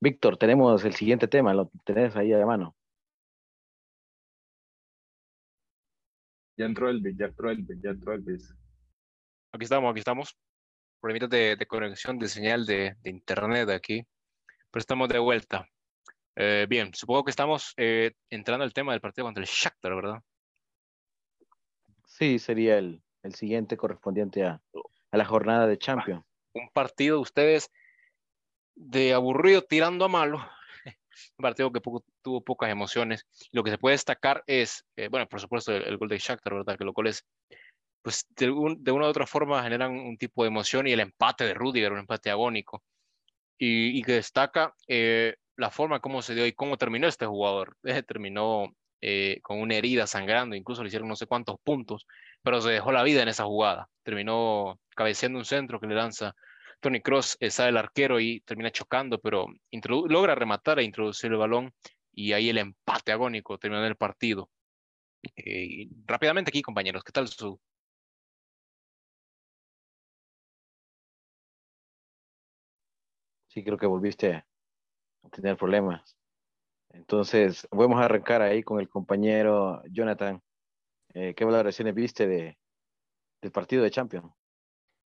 [0.00, 2.74] Víctor, tenemos el siguiente tema, lo tenés ahí a mano.
[6.56, 8.24] Ya entró el ya entró el ya entró el
[9.52, 10.36] Aquí estamos, aquí estamos.
[11.00, 14.06] problemitas de, de, conexión de señal de, de, internet aquí,
[14.72, 15.68] pero estamos de vuelta.
[16.34, 20.22] Eh, bien, supongo que estamos eh, entrando al tema del partido contra el Shakhtar, ¿verdad?
[22.06, 24.62] Sí, sería el, el siguiente correspondiente a,
[25.10, 26.24] a, la jornada de Champions.
[26.54, 27.70] Un partido, ustedes,
[28.74, 30.38] de aburrido tirando a malo,
[31.38, 33.26] un partido que poco, tuvo pocas emociones.
[33.50, 36.54] Lo que se puede destacar es, eh, bueno, por supuesto, el, el, gol de Shakhtar,
[36.54, 36.78] ¿verdad?
[36.78, 37.26] Que los goles,
[38.00, 41.00] pues de, un, de, una u otra forma generan un tipo de emoción y el
[41.00, 42.82] empate de Rudiger, un empate agónico.
[43.64, 47.76] Y, y que destaca eh, la forma como se dio y cómo terminó este jugador.
[47.84, 52.06] Eh, terminó eh, con una herida sangrando, incluso le hicieron no sé cuántos puntos,
[52.42, 53.88] pero se dejó la vida en esa jugada.
[54.02, 56.34] Terminó cabeceando un centro que le lanza
[56.80, 59.46] Tony Cross, sale el arquero y termina chocando, pero
[60.08, 61.72] logra rematar e introducir el balón
[62.12, 64.50] y ahí el empate agónico terminó el partido.
[66.06, 67.60] Rápidamente aquí, compañeros, ¿qué tal su,
[73.52, 76.16] Sí, creo que volviste a tener problemas.
[76.88, 80.40] Entonces, vamos a arrancar ahí con el compañero Jonathan.
[81.12, 82.58] Eh, ¿Qué valoraciones viste de,
[83.42, 84.32] del partido de Champions?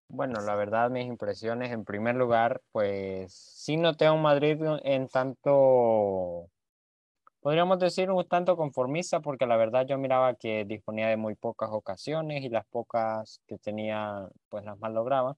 [0.09, 5.09] Bueno, la verdad, mis impresiones, en primer lugar, pues sí noté a un Madrid en
[5.09, 6.48] tanto,
[7.40, 11.70] podríamos decir, un tanto conformista, porque la verdad yo miraba que disponía de muy pocas
[11.72, 15.37] ocasiones y las pocas que tenía, pues las mal lograba.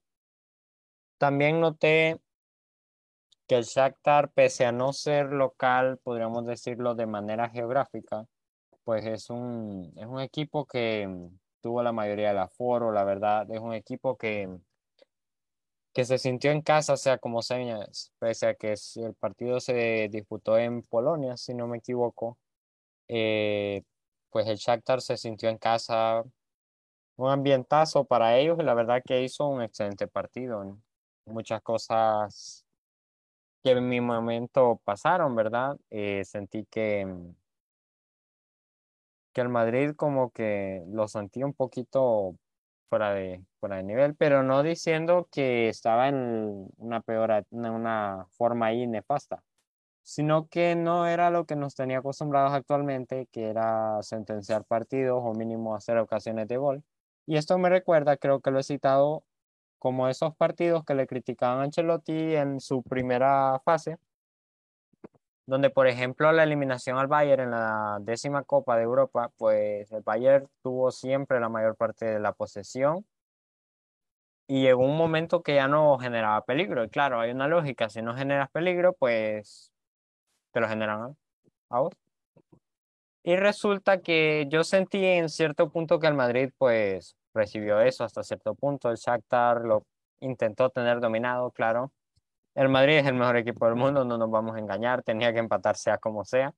[1.17, 2.19] También noté
[3.49, 8.25] que el Shakhtar, pese a no ser local, podríamos decirlo de manera geográfica,
[8.83, 11.09] pues es un, es un equipo que
[11.59, 14.47] tuvo la mayoría del aforo, la verdad, es un equipo que,
[15.93, 17.57] que se sintió en casa, sea como sea,
[18.19, 22.37] pese a que el partido se disputó en Polonia, si no me equivoco,
[23.07, 23.81] eh,
[24.29, 26.23] pues el Shakhtar se sintió en casa,
[27.17, 30.77] un ambientazo para ellos y la verdad que hizo un excelente partido.
[31.25, 32.65] Muchas cosas
[33.63, 35.77] que en mi momento pasaron, ¿verdad?
[35.89, 37.05] Eh, sentí que,
[39.33, 42.35] que el Madrid como que lo sentí un poquito
[42.89, 48.67] fuera de, fuera de nivel, pero no diciendo que estaba en una peor, una forma
[48.67, 49.43] ahí nefasta,
[50.03, 55.33] sino que no era lo que nos tenía acostumbrados actualmente, que era sentenciar partidos o
[55.33, 56.83] mínimo hacer ocasiones de gol.
[57.27, 59.23] Y esto me recuerda, creo que lo he citado
[59.79, 63.97] como esos partidos que le criticaban a Ancelotti en su primera fase,
[65.47, 70.03] donde por ejemplo la eliminación al Bayern en la décima Copa de Europa, pues el
[70.03, 73.05] Bayern tuvo siempre la mayor parte de la posesión
[74.47, 76.83] y llegó un momento que ya no generaba peligro.
[76.83, 79.71] Y claro, hay una lógica, si no generas peligro, pues
[80.51, 81.15] te lo generan
[81.69, 81.93] a vos.
[83.23, 88.23] Y resulta que yo sentí en cierto punto que el Madrid pues recibió eso hasta
[88.23, 88.89] cierto punto.
[88.91, 89.85] El Shakhtar lo
[90.19, 91.91] intentó tener dominado, claro.
[92.55, 95.39] El Madrid es el mejor equipo del mundo, no nos vamos a engañar, tenía que
[95.39, 96.53] empatar sea como sea.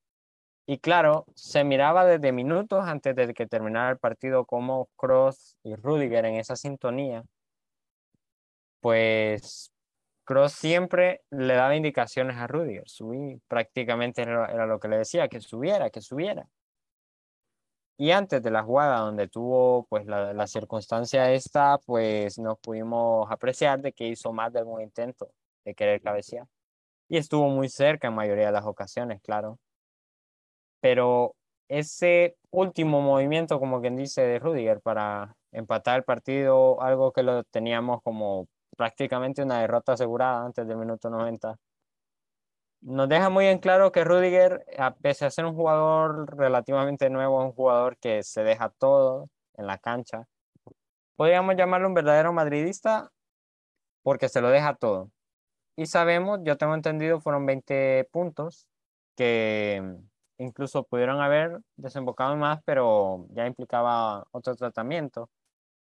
[0.66, 5.76] Y claro, se miraba desde minutos antes de que terminara el partido como Cross y
[5.76, 7.24] Rudiger en esa sintonía.
[8.80, 9.72] Pues
[10.24, 15.42] Cross siempre le daba indicaciones a Rudiger, subí, prácticamente era, lo que le decía, que
[15.42, 16.48] subiera, que subiera.
[18.02, 23.30] Y antes de la jugada donde tuvo pues la, la, circunstancia esta, pues nos pudimos
[23.30, 25.32] apreciar de que hizo más de algún intento
[25.64, 26.48] de querer cabecear.
[27.10, 29.60] Y estuvo muy cerca en mayoría de las ocasiones, claro.
[30.80, 31.36] Pero
[31.68, 37.44] ese último movimiento, como quien dice, de Rudiger para empatar el partido, algo que lo
[37.44, 41.56] teníamos como prácticamente una derrota asegurada antes del minuto 90,
[42.82, 47.44] nos deja muy en claro que Rudiger, a pesar de ser un jugador relativamente nuevo,
[47.44, 50.28] un jugador que se deja todo en la cancha.
[51.16, 53.12] Podríamos llamarlo un verdadero madridista
[54.04, 55.12] porque se lo deja todo.
[55.76, 58.68] Y sabemos, yo tengo entendido, fueron 20 puntos
[59.16, 59.98] que
[60.38, 65.30] incluso pudieron haber desembocado más, pero ya implicaba otro tratamiento.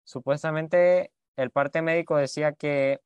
[0.04, 3.00] Supuestamente el parte médico decía que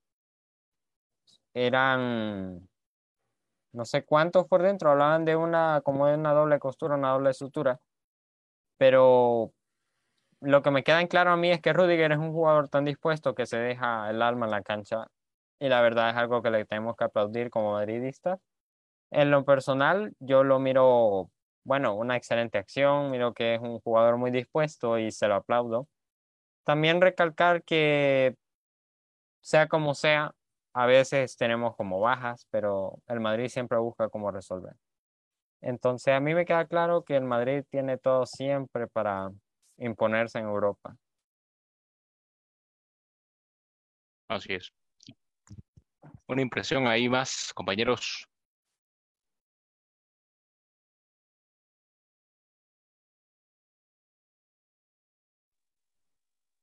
[1.55, 2.69] eran
[3.77, 7.35] no sé cuántos por dentro, hablaban de una, como de una doble costura, una doble
[7.35, 7.79] sutura,
[8.79, 9.53] pero
[10.41, 12.85] lo que me queda en claro a mí es que Rudiger es un jugador tan
[12.85, 15.09] dispuesto que se deja el alma en la cancha
[15.59, 18.39] y la verdad es algo que le tenemos que aplaudir como madridistas.
[19.11, 21.31] En lo personal, yo lo miro,
[21.65, 25.89] bueno, una excelente acción, miro que es un jugador muy dispuesto y se lo aplaudo.
[26.65, 28.37] También recalcar que,
[29.41, 30.35] sea como sea,
[30.79, 34.75] a veces tenemos como bajas, pero el Madrid siempre busca cómo resolver.
[35.63, 39.31] Entonces a mí me queda claro que el Madrid tiene todo siempre para
[39.79, 40.95] imponerse en Europa.
[44.29, 44.71] Así es.
[46.27, 48.29] una impresión ahí más, compañeros.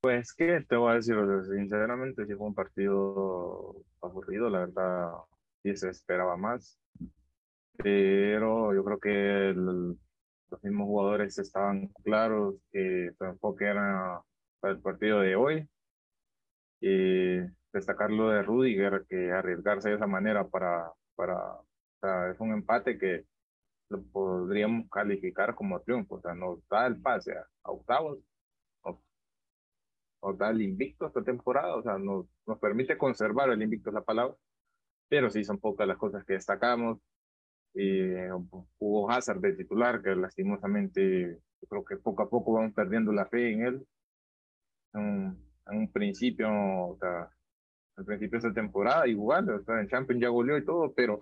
[0.03, 1.15] Pues, ¿qué te voy a decir?
[1.49, 5.13] Sinceramente, sí fue un partido aburrido, la verdad,
[5.63, 6.77] sí se esperaba más,
[7.77, 9.95] pero yo creo que los
[10.61, 14.21] mismos jugadores estaban claros que su enfoque era
[14.59, 15.69] para el partido de hoy.
[16.81, 17.39] Y
[17.71, 21.65] destacar lo de Rudiger, que arriesgarse de esa manera para, para, o
[22.01, 23.23] sea, es un empate que
[23.89, 28.19] lo podríamos calificar como triunfo, o sea, nos da el pase a octavos
[30.23, 33.93] nos da el invicto esta temporada, o sea, nos, nos permite conservar el invicto, es
[33.93, 34.36] la palabra,
[35.09, 36.99] pero sí son pocas las cosas que destacamos.
[37.75, 38.29] Eh,
[38.79, 43.25] hubo Hazard de titular, que lastimosamente yo creo que poco a poco vamos perdiendo la
[43.25, 43.88] fe en él.
[44.93, 47.29] En, un principio, o sea,
[47.95, 51.21] al principio de esta temporada, igual, o sea, en Champions ya goleó y todo, pero,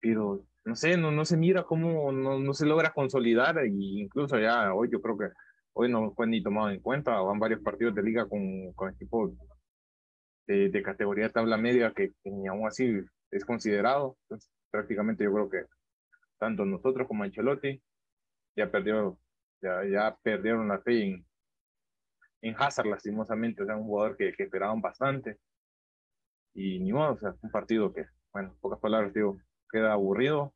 [0.00, 4.38] pero no sé, no, no se mira cómo no, no se logra consolidar, e incluso
[4.38, 5.28] ya hoy yo creo que
[5.74, 9.32] hoy no fue ni tomado en cuenta, van varios partidos de liga con, con equipos
[10.46, 14.16] de, de, categoría tabla media que, ni aún así es considerado.
[14.22, 15.64] Entonces, prácticamente yo creo que
[16.38, 17.82] tanto nosotros como Ancelotti
[18.56, 19.18] ya perdieron,
[19.62, 21.26] ya, ya perdieron la fe en,
[22.42, 25.38] en Hazard, lastimosamente, o sea, un jugador que, que esperaban bastante.
[26.54, 29.38] Y ni modo, o sea, un partido que, bueno, pocas palabras, digo,
[29.70, 30.52] queda aburrido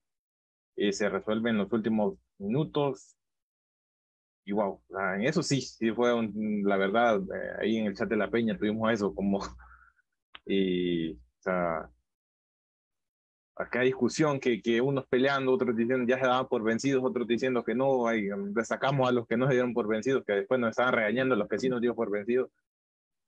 [0.77, 3.16] y se resuelve en los últimos minutos
[4.44, 4.83] y wow,
[5.16, 6.12] en eso sí, sí fue
[6.64, 9.40] la verdad, eh, ahí en el chat de la peña tuvimos eso como,
[10.46, 11.90] y, o sea,
[13.57, 17.26] acá hay discusión que, que unos peleando, otros diciendo ya se daban por vencidos, otros
[17.26, 20.61] diciendo que no, ahí, destacamos a los que no se dieron por vencidos, que después
[20.61, 22.50] nos estaban regañando a los que sí nos dio por vencidos,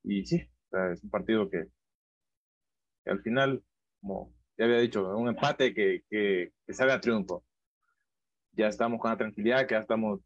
[0.03, 1.65] y sí, o sea, es un partido que,
[3.05, 3.63] que, al final,
[4.01, 7.45] como ya había dicho, un empate que, que, que sabe a triunfo.
[8.53, 10.21] Ya estamos con la tranquilidad, que ya estamos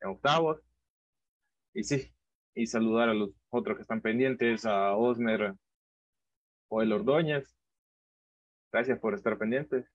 [0.00, 0.60] en octavos.
[1.74, 2.12] Y sí,
[2.54, 5.54] y saludar a los otros que están pendientes, a Osmer
[6.68, 7.56] o el Ordóñez.
[8.72, 9.86] Gracias por estar pendientes.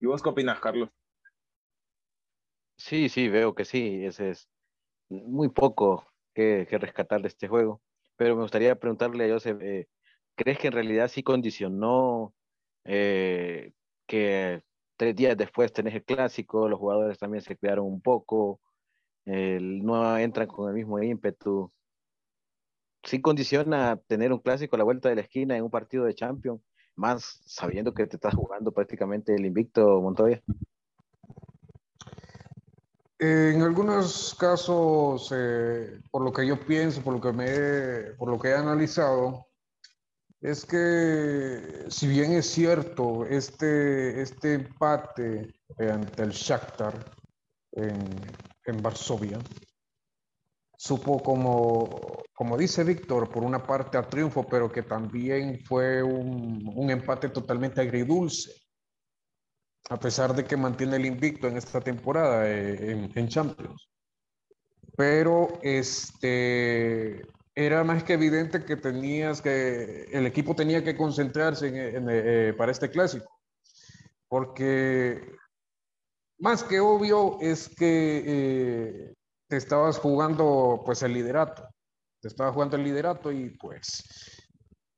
[0.00, 0.90] ¿Y vos qué opinas, Carlos?
[2.76, 4.04] Sí, sí, veo que sí.
[4.04, 4.48] Ese es
[5.08, 7.82] muy poco que, que rescatar de este juego.
[8.16, 9.88] Pero me gustaría preguntarle a Joseph, eh,
[10.36, 12.34] ¿crees que en realidad sí condicionó
[12.84, 13.72] eh,
[14.06, 14.62] que
[14.98, 18.60] tres días después tenés el clásico, los jugadores también se cuidaron un poco,
[19.24, 21.72] no entran con el mismo ímpetu.
[23.04, 26.14] Sí condiciona tener un clásico a la vuelta de la esquina en un partido de
[26.14, 26.60] Champions,
[26.96, 30.42] más sabiendo que te estás jugando prácticamente el invicto Montoya.
[33.20, 38.38] En algunos casos, eh, por lo que yo pienso, por lo que me, por lo
[38.38, 39.47] que he analizado,
[40.40, 46.94] es que si bien es cierto, este, este empate ante el Shakhtar
[47.72, 48.04] en,
[48.64, 49.38] en Varsovia
[50.78, 56.70] supo como, como dice Víctor, por una parte a triunfo, pero que también fue un,
[56.72, 58.52] un empate totalmente agridulce,
[59.90, 63.88] a pesar de que mantiene el invicto en esta temporada eh, en, en Champions.
[64.96, 67.26] Pero este,
[67.58, 72.70] era más que evidente que tenías que, el equipo tenía que concentrarse en, eh, para
[72.70, 73.28] este clásico,
[74.28, 75.34] porque
[76.38, 79.14] más que obvio es que eh,
[79.48, 81.68] te estabas jugando pues el liderato,
[82.22, 84.04] te estabas jugando el liderato y pues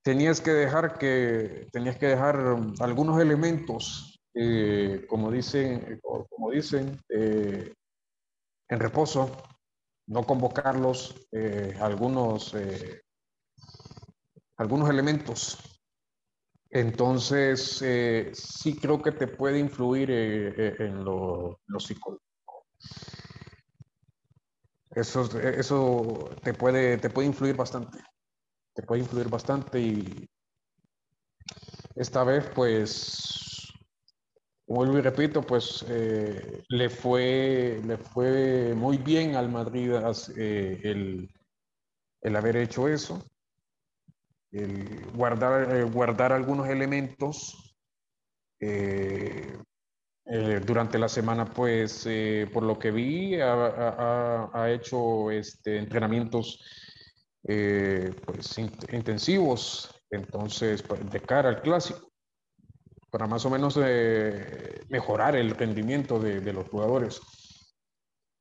[0.03, 8.81] tenías que dejar que, tenías que dejar algunos elementos, eh, como dicen, como dicen, en
[8.81, 9.31] reposo
[10.11, 13.01] no convocarlos eh, algunos, eh,
[14.57, 15.57] algunos elementos.
[16.69, 22.67] Entonces, eh, sí creo que te puede influir en lo, psicológico.
[24.91, 27.99] Eso, eso te, puede, te puede influir bastante.
[28.75, 30.29] Te puede influir bastante y
[31.95, 33.60] esta vez, pues,
[34.71, 39.93] vuelvo y repito, pues eh, le, fue, le fue muy bien al Madrid
[40.37, 41.29] eh, el,
[42.23, 43.21] el, haber hecho eso,
[44.53, 47.67] el guardar, eh, guardar algunos elementos.
[50.67, 52.07] durante la semana, pues,
[52.53, 56.63] por lo que vi, ha, ha, hecho este, entrenamientos
[57.43, 58.59] pues,
[58.93, 62.10] intensivos, entonces, de cara al clásico
[63.11, 67.21] para más o menos eh, mejorar el rendimiento de, los jugadores.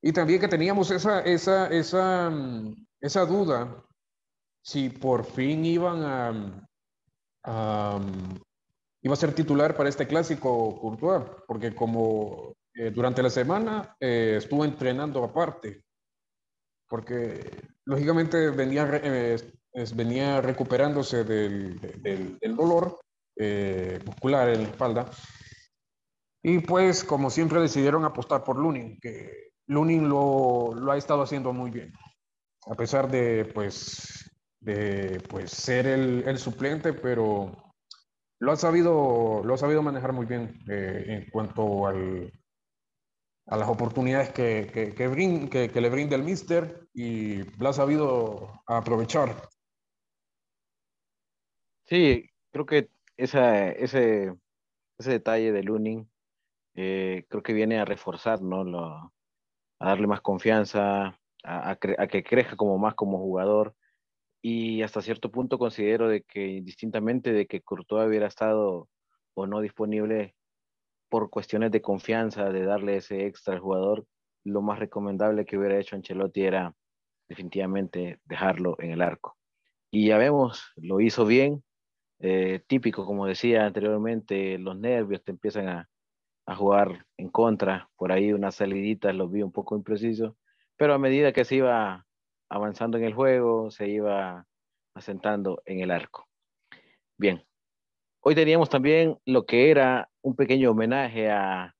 [0.01, 3.83] Y también que teníamos esa, esa, esa, mm, esa duda
[4.61, 7.99] si por fin iban a,
[9.01, 14.35] iba a ser titular para este clásico Courtois, porque como eh, durante la semana eh,
[14.37, 15.83] estuvo entrenando aparte,
[16.87, 18.85] porque lógicamente venía,
[19.95, 22.99] venía recuperándose del, del, dolor
[24.05, 25.09] muscular en la espalda.
[26.41, 31.53] Y pues, como siempre, decidieron apostar por Lunin, que Lunin lo, lo ha estado haciendo
[31.53, 31.93] muy bien,
[32.65, 34.29] a pesar de, pues,
[34.59, 37.73] de pues, ser el, el suplente, pero
[38.39, 42.31] lo ha sabido, lo ha sabido manejar muy bien eh, en cuanto al,
[43.47, 49.49] a las oportunidades que, que, que, le brinda el Mister y lo ha sabido aprovechar.
[51.85, 52.89] Sí, creo que
[53.19, 54.33] esa, ese,
[54.97, 56.09] ese detalle de Lunin
[56.75, 58.63] eh, creo que viene a reforzar, ¿no?
[58.63, 59.11] Lo, a
[59.79, 63.75] darle más confianza, a, que crezca como más como jugador
[64.41, 68.89] y hasta cierto punto considero de que indistintamente de que Courtois hubiera estado
[69.33, 70.35] o no disponible
[71.09, 74.05] por cuestiones de confianza, de darle ese extra al jugador,
[74.45, 76.73] lo más recomendable que hubiera hecho Ancelotti era
[77.27, 79.37] definitivamente dejarlo en el arco.
[79.91, 81.63] Y ya vemos, lo hizo bien,
[82.19, 85.89] eh, típico, como decía anteriormente, los nervios te empiezan a,
[86.45, 90.33] a jugar en contra, por ahí unas saliditas los vi un poco imprecisos,
[90.77, 92.05] pero a medida que se iba
[92.49, 94.47] avanzando en el juego, se iba
[94.95, 96.27] asentando en el arco.
[97.17, 97.45] Bien,
[98.21, 101.75] hoy teníamos también lo que era un pequeño homenaje a,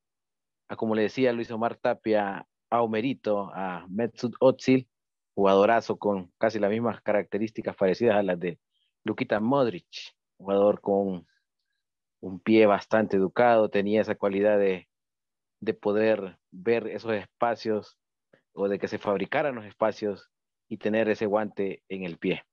[0.78, 4.88] como le decía Luis Omar Tapia, a Homerito, a Metsut Otsil,
[5.34, 8.60] jugadorazo con casi las mismas características parecidas a las de
[9.04, 11.28] Lukita Modric, jugador con
[12.22, 14.90] un pie bastante educado, tenía esa cualidad de,
[15.60, 17.98] de poder ver esos espacios
[18.54, 20.32] o de que se fabricaran los espacios
[20.70, 22.44] y tener ese guante en el pie.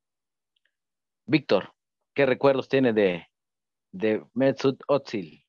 [1.26, 1.72] Víctor,
[2.14, 3.26] ¿qué recuerdos tiene de,
[3.93, 5.45] de Mesut Özil?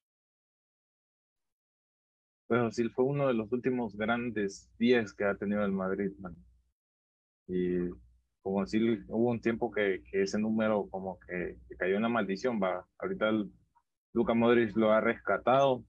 [2.48, 6.12] Pues Özil fue uno de los últimos grandes 10 que ha tenido el Madrid,
[7.48, 7.90] Y
[8.48, 12.62] como Özil, hubo un tiempo que, que ese número como que, cayó en la maldición,
[12.64, 12.88] va.
[12.98, 13.52] Ahorita el,
[14.14, 15.84] Luka Modric lo ha rescatado.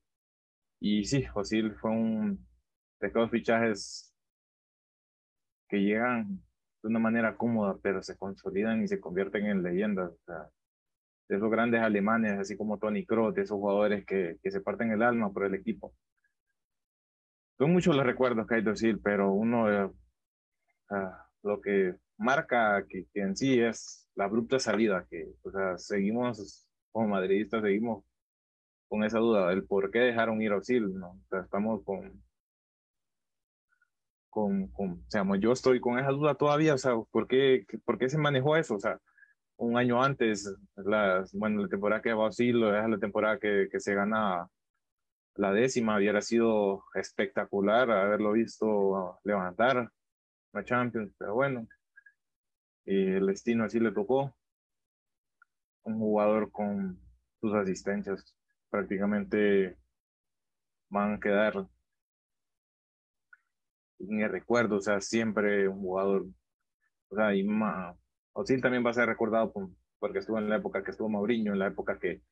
[0.81, 2.45] Y sí, Özil fue un
[3.01, 4.13] de estos fichajes
[5.69, 6.43] que llegan
[6.83, 10.11] de una manera cómoda, pero se consolidan y se convierten en leyendas.
[10.11, 10.51] O sea,
[11.29, 14.91] de esos grandes alemanes, así como Tony Kroos, de esos jugadores que, que se parten
[14.91, 15.95] el alma por el equipo.
[17.57, 19.91] Son muchos los recuerdos que hay de decir, pero uno, eh,
[21.43, 26.67] lo que marca que, que, en sí es la abrupta salida, que o sea, seguimos
[26.93, 28.05] como madridistas, seguimos
[28.89, 31.11] con esa duda del por qué dejaron ir a Osil, ¿no?
[31.11, 32.23] O sea, estamos con,
[34.31, 37.99] con, con, o sea, yo estoy con esa duda todavía, o sea, ¿por qué, por
[37.99, 38.77] qué se manejó eso?
[38.77, 38.99] O sea,
[39.57, 43.69] un año antes, la, bueno, la temporada que va a Osilo es la temporada que,
[43.71, 44.49] que se gana
[45.35, 49.91] la décima, hubiera sido espectacular haberlo visto levantar
[50.53, 51.67] la Champions, pero bueno,
[52.85, 54.35] y el destino así le tocó.
[55.85, 57.01] Un jugador con
[57.41, 58.37] sus asistencias
[58.71, 59.79] prácticamente
[60.91, 61.69] van a quedar
[63.99, 66.27] ni recuerdo, o sea, siempre un jugador,
[67.09, 67.97] o sea, y más,
[68.33, 69.53] Osil también va a ser recordado
[69.99, 72.23] porque estuvo en la época que estuvo Mauriño, en la época que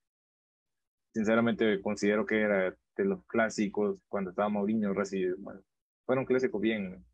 [1.12, 4.95] sinceramente considero que era de los clásicos cuando estaba Mauriño,
[5.39, 5.61] bueno,
[6.05, 7.05] fueron clásicos bien.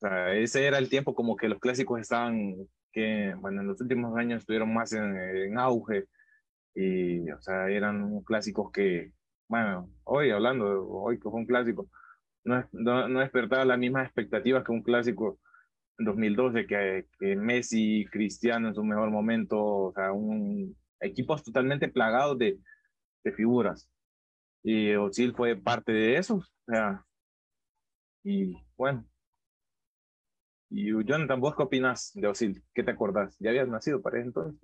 [0.00, 2.54] Sea, ese era el tiempo como que los clásicos estaban,
[2.92, 6.04] que bueno, en los últimos años estuvieron más en, en auge
[6.74, 9.12] y, o sea, eran clásicos que,
[9.48, 11.88] bueno, hoy hablando, hoy que fue un clásico,
[12.44, 15.40] no, no, despertaba las mismas expectativas que un clásico
[15.98, 21.88] en 2012, que, que Messi, Cristiano en su mejor momento, o sea, un, equipos totalmente
[21.88, 22.58] plagados de,
[23.24, 23.90] de figuras.
[24.62, 27.04] Y Osil fue parte de eso, o sea,
[28.24, 29.04] y bueno.
[30.70, 32.62] Y Jonathan, ¿vos qué opinas de Osil?
[32.74, 33.36] ¿Qué te acordás?
[33.38, 34.60] ¿Ya habías nacido para entonces?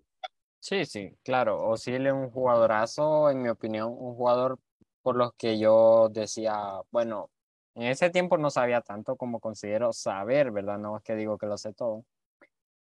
[0.60, 1.62] Sí, sí, claro.
[1.68, 4.58] Osil es un jugadorazo, en mi opinión, un jugador
[5.02, 7.30] por los que yo decía, bueno,
[7.74, 10.78] en ese tiempo no sabía tanto como considero saber, ¿verdad?
[10.78, 12.04] No es que digo que lo sé todo.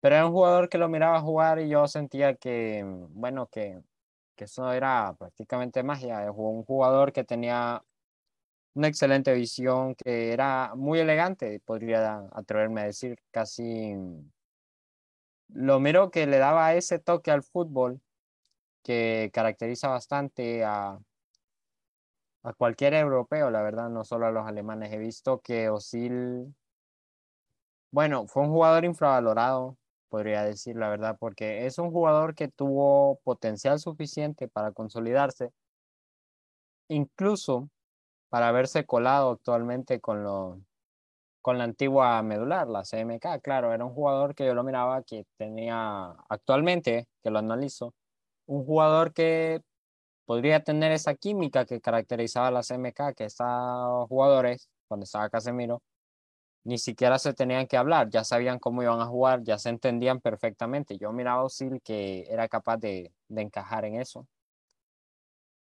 [0.01, 3.83] Pero era un jugador que lo miraba jugar y yo sentía que, bueno, que,
[4.37, 6.31] que eso era prácticamente magia.
[6.33, 7.83] Un jugador que tenía
[8.79, 13.95] una excelente visión, que era muy elegante, podría atreverme a decir, casi
[15.49, 18.01] lo miro que le daba ese toque al fútbol
[18.85, 20.97] que caracteriza bastante a,
[22.45, 24.93] a cualquier europeo, la verdad, no solo a los alemanes.
[24.93, 26.55] He visto que Osil,
[27.91, 29.77] bueno, fue un jugador infravalorado,
[30.09, 35.51] podría decir la verdad, porque es un jugador que tuvo potencial suficiente para consolidarse,
[36.89, 37.69] incluso
[38.29, 40.61] para haberse colado actualmente con, lo,
[41.43, 43.41] con la antigua medular, la CMK.
[43.43, 47.95] Claro, era un jugador que yo lo miraba que tenía actualmente, que lo analizo,
[48.47, 49.63] un jugador que
[50.27, 55.83] podría tener esa química que caracterizaba a la CMK, que estos jugadores, cuando estaba Casemiro,
[56.65, 60.21] ni siquiera se tenían que hablar, ya sabían cómo iban a jugar, ya se entendían
[60.21, 60.99] perfectamente.
[60.99, 64.27] Yo miraba a Osil que era capaz de, de encajar en eso.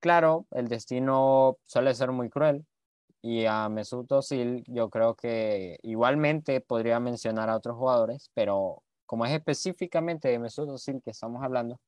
[0.02, 2.66] Claro, el destino suele ser muy cruel
[3.22, 9.26] y a Mesut Özil yo creo que igualmente podría mencionar a otros jugadores, pero como
[9.26, 11.80] es específicamente de Mesut Özil que estamos hablando,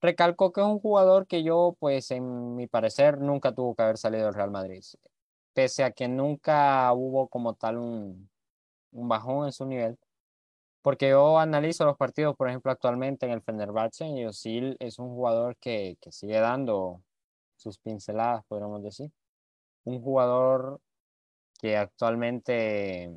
[0.00, 3.98] recalco que es un jugador que yo, pues en mi parecer, nunca tuvo que haber
[3.98, 4.84] salido del Real Madrid,
[5.54, 8.30] pese a que nunca hubo como tal un,
[8.92, 9.98] bajón en su nivel.
[10.82, 15.10] Porque yo analizo los partidos, por ejemplo, actualmente en el Fenerbahce y Osil es un
[15.10, 17.02] jugador que, que sigue dando
[17.60, 19.10] sus pinceladas, podríamos decir.
[19.84, 20.80] Un jugador
[21.60, 23.10] que actualmente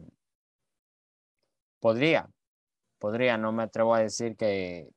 [1.80, 2.30] podría,
[3.00, 4.90] podría, no me atrevo a decir que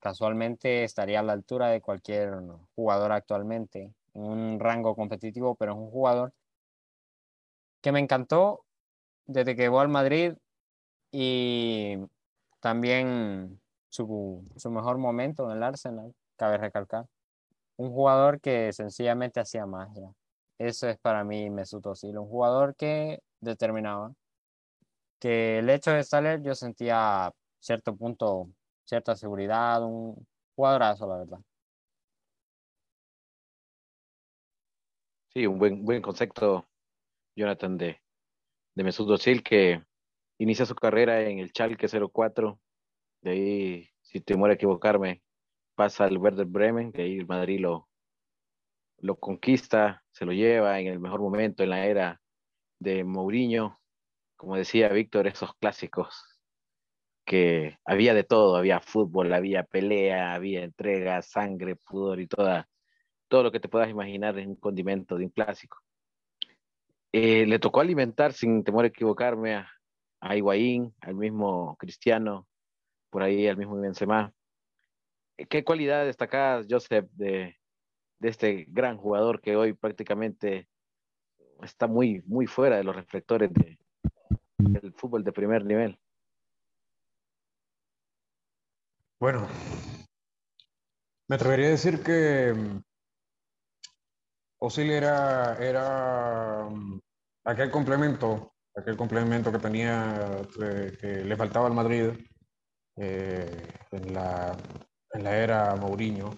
[0.00, 2.34] casualmente estaría a la altura de cualquier
[2.74, 6.32] jugador actualmente en un rango competitivo, pero es un jugador
[7.80, 8.64] que me encantó
[9.26, 10.34] desde que llegó al Madrid
[11.10, 11.96] y
[12.60, 17.06] también su, su mejor momento en el Arsenal, cabe recalcar.
[17.76, 20.12] Un jugador que sencillamente hacía magia.
[20.58, 24.12] Eso es para mí Mesut Özil, un jugador que determinaba
[25.18, 28.50] que el hecho de salir yo sentía cierto punto,
[28.84, 31.38] cierta seguridad, un jugadorazo, la verdad.
[35.32, 36.66] Sí, un buen, buen concepto,
[37.34, 38.00] Jonathan, de,
[38.74, 39.82] de Mesut Özil, que
[40.38, 42.60] inicia su carrera en el Schalke 04.
[43.22, 45.22] De ahí, si te muero equivocarme,
[45.74, 46.92] pasa al Werder Bremen.
[46.92, 47.88] De ahí Madrid lo,
[48.98, 52.20] lo conquista, se lo lleva en el mejor momento en la era
[52.78, 53.80] de Mourinho.
[54.36, 56.34] Como decía Víctor, esos clásicos
[57.24, 62.68] que había de todo, había fútbol, había pelea, había entrega, sangre, pudor y toda,
[63.28, 65.78] todo lo que te puedas imaginar en un condimento de un clásico.
[67.12, 69.70] Eh, le tocó alimentar, sin temor a equivocarme, a,
[70.20, 72.46] a Higuaín, al mismo Cristiano,
[73.10, 74.32] por ahí al mismo Benzema.
[75.36, 77.56] ¿Qué cualidad destacada, Joseph, de,
[78.20, 80.68] este gran jugador que hoy prácticamente
[81.62, 83.78] está muy, muy fuera de los reflectores de,
[84.58, 85.98] del fútbol de primer nivel?
[89.18, 89.48] Bueno,
[91.28, 92.82] me atrevería a decir que mm,
[94.58, 97.00] Osil era, mm,
[97.44, 102.10] aquel complemento, aquel complemento que tenía, que, que le faltaba al Madrid
[102.96, 104.56] eh, en, la,
[105.14, 106.34] en la era Mourinho.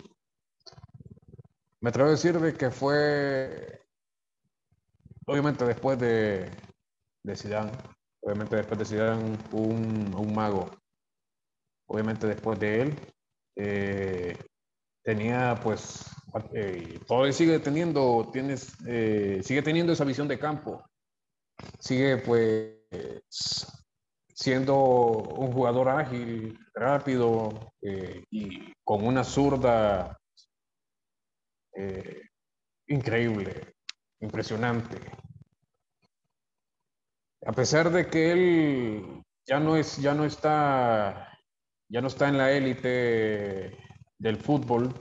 [1.80, 3.80] Me atrevo a decir de que fue,
[5.26, 6.50] obviamente después de,
[7.22, 7.72] de Zidane,
[8.20, 10.70] obviamente después de Zidane, un, un mago.
[11.88, 12.94] Obviamente después de él,
[13.56, 14.36] eh,
[15.02, 16.04] tenía pues,
[16.52, 20.84] eh, todavía sigue teniendo, tienes, eh, sigue teniendo esa visión de campo,
[21.78, 23.66] sigue pues
[24.36, 30.18] siendo un jugador ágil, rápido eh, y con una zurda
[31.72, 32.20] eh,
[32.88, 33.74] increíble,
[34.20, 34.98] impresionante.
[37.46, 41.32] A pesar de que él ya no es, ya no está,
[41.88, 43.74] ya no está en la élite
[44.18, 44.92] del fútbol,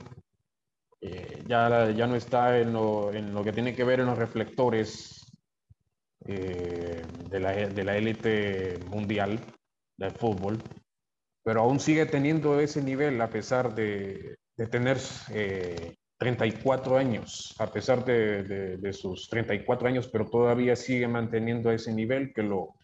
[1.01, 4.17] eh, ya, ya no está en lo, en lo que tiene que ver en los
[4.17, 5.14] reflectores
[6.27, 9.39] eh, de, la, de la élite mundial
[9.97, 10.57] del fútbol,
[11.43, 14.97] pero aún sigue teniendo ese nivel a pesar de, de tener
[15.31, 21.71] eh, 34 años, a pesar de, de, de, sus 34 años, pero todavía sigue manteniendo
[21.71, 22.75] ese nivel que lo,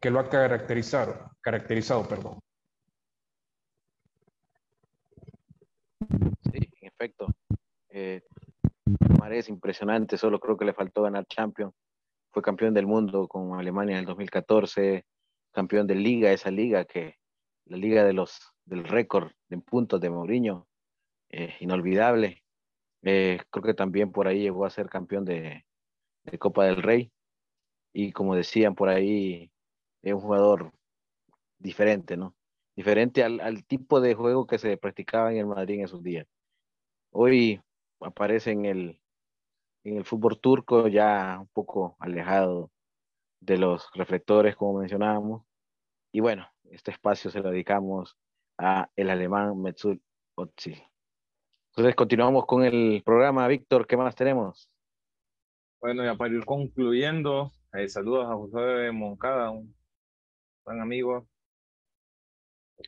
[0.00, 2.40] que lo ha caracterizado, caracterizado perdón.
[6.50, 7.26] Sí, en efecto.
[7.90, 8.22] Eh,
[9.30, 11.74] es impresionante, solo creo que le faltó ganar Champions
[12.42, 15.04] campeón del mundo con Alemania en el 2014,
[15.52, 17.16] campeón de liga, esa liga que
[17.66, 20.68] la liga de los del récord en puntos de Mourinho,
[21.30, 22.44] eh, inolvidable.
[23.02, 25.64] Eh, creo que también por ahí llegó a ser campeón de,
[26.24, 27.12] de, Copa del Rey
[27.92, 29.50] y como decían por ahí,
[30.02, 30.72] es un jugador
[31.58, 32.34] diferente, ¿no?
[32.76, 36.26] Diferente al, al tipo de juego que se practicaba en el Madrid en esos días.
[37.10, 37.60] Hoy
[38.00, 39.00] aparece en el,
[39.84, 42.70] en el fútbol turco ya un poco alejado
[43.40, 45.44] de los reflectores, como mencionábamos.
[46.12, 48.16] Y bueno, este espacio se lo dedicamos
[48.58, 50.00] a el alemán Mesut
[50.36, 50.82] Özil.
[51.70, 54.68] Entonces continuamos con el programa, Víctor, ¿qué más tenemos?
[55.80, 59.74] Bueno, ya para ir concluyendo, eh, saludos a José Moncada, un
[60.64, 61.28] buen amigo,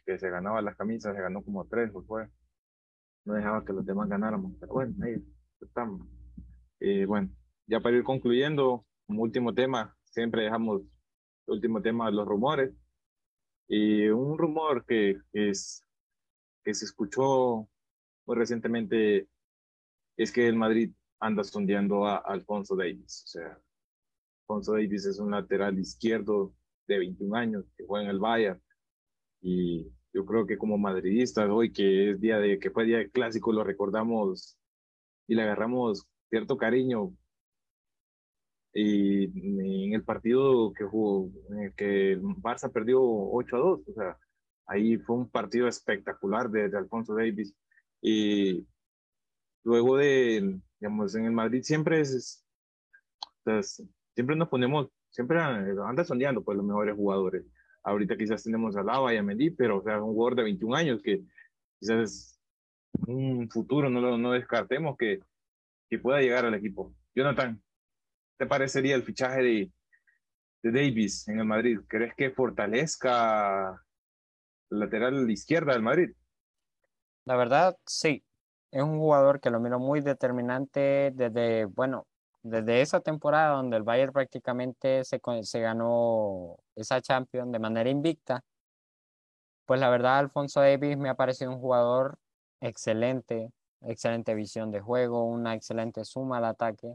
[0.05, 2.29] que se ganaba las camisas, se ganó como tres, pues
[3.25, 5.23] no dejaba que los demás ganáramos, pero bueno, ahí
[5.61, 6.20] estamos.
[6.81, 7.31] Y bueno,
[7.67, 10.83] ya para ir concluyendo, como último tema, siempre dejamos
[11.47, 12.73] el último tema los rumores.
[13.69, 15.85] Y un rumor que, es,
[16.65, 17.69] que se escuchó
[18.27, 19.29] muy recientemente
[20.17, 23.23] es que el Madrid anda sondeando a Alfonso Davis.
[23.25, 23.61] O sea,
[24.43, 26.55] Alfonso Davis es un lateral izquierdo
[26.89, 28.61] de 21 años que juega en el Bayern.
[29.43, 33.11] Y yo creo que como madridistas hoy, que es día de que fue día de
[33.11, 34.59] clásico, lo recordamos
[35.29, 37.13] y le agarramos cierto cariño.
[38.73, 39.25] Y
[39.85, 43.93] en el partido que jugó, en el que el Barça perdió 8 a 2, o
[43.95, 44.17] sea,
[44.67, 47.55] ahí fue un partido espectacular de, de Alfonso Davis.
[48.01, 48.67] Y
[49.65, 52.47] luego de, digamos, en el Madrid siempre es,
[53.43, 53.83] pues,
[54.15, 57.45] siempre nos ponemos, siempre anda sondeando pues los mejores jugadores.
[57.83, 60.77] Ahorita quizás tenemos a Lava y a Mendy, pero o sea, un jugador de 21
[60.77, 61.25] años que
[61.81, 62.39] quizás
[63.07, 65.21] un futuro no lo no descartemos que,
[65.91, 66.95] que pueda llegar al equipo.
[67.15, 67.61] Jonathan,
[68.39, 69.73] ¿te parecería el fichaje de,
[70.63, 71.81] de Davis en el Madrid?
[71.89, 73.85] ¿Crees que fortalezca
[74.71, 76.11] el lateral izquierda del Madrid?
[77.25, 78.25] La verdad, sí.
[78.71, 82.07] Es un jugador que lo miro muy determinante desde, bueno,
[82.43, 88.45] desde esa temporada donde el Bayern prácticamente se, se ganó esa Champions de manera invicta.
[89.67, 92.19] Pues la verdad, Alfonso Davis me ha parecido un jugador
[92.61, 93.51] excelente,
[93.83, 96.95] excelente visión de juego, una excelente suma al ataque.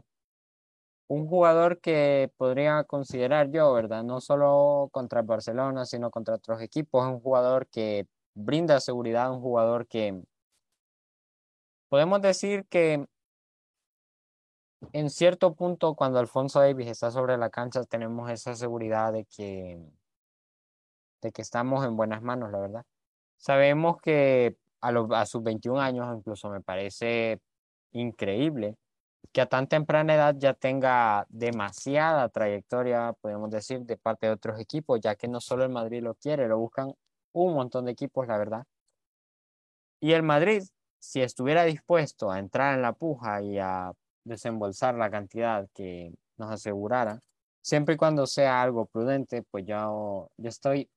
[1.08, 4.02] Un jugador que podría considerar yo, ¿verdad?
[4.02, 7.06] No solo contra el Barcelona, sino contra otros equipos.
[7.06, 10.22] Un jugador que brinda seguridad, un jugador que
[11.88, 13.06] podemos decir que
[14.92, 19.80] en cierto punto cuando Alfonso Davis está sobre la cancha tenemos esa seguridad de que
[21.22, 22.84] de que estamos en buenas manos, la verdad.
[23.36, 27.40] Sabemos que a, a sus 21 años incluso me parece
[27.92, 28.76] increíble
[29.32, 34.58] que a tan temprana edad ya tenga demasiada trayectoria, podemos decir, de parte de otros
[34.60, 36.94] equipos, ya que no solo el Madrid lo quiere, lo buscan
[37.32, 38.64] un montón de equipos, la verdad.
[40.00, 40.62] Y el Madrid,
[40.98, 43.92] si estuviera dispuesto a entrar en la puja y a
[44.24, 47.20] desembolsar la cantidad que nos asegurara,
[47.62, 50.88] siempre y cuando sea algo prudente, pues yo, yo estoy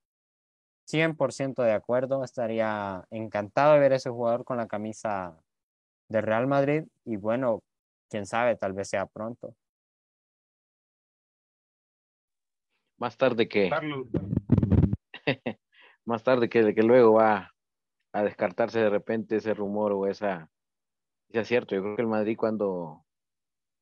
[0.89, 5.37] 100% de acuerdo, estaría encantado de ver a ese jugador con la camisa
[6.07, 7.61] de Real Madrid y bueno,
[8.09, 9.55] quién sabe, tal vez sea pronto.
[12.97, 13.69] Más tarde que...
[16.05, 17.53] más tarde que, que luego va
[18.11, 20.49] a descartarse de repente ese rumor o esa...
[21.29, 23.05] Es cierto, yo creo que el Madrid cuando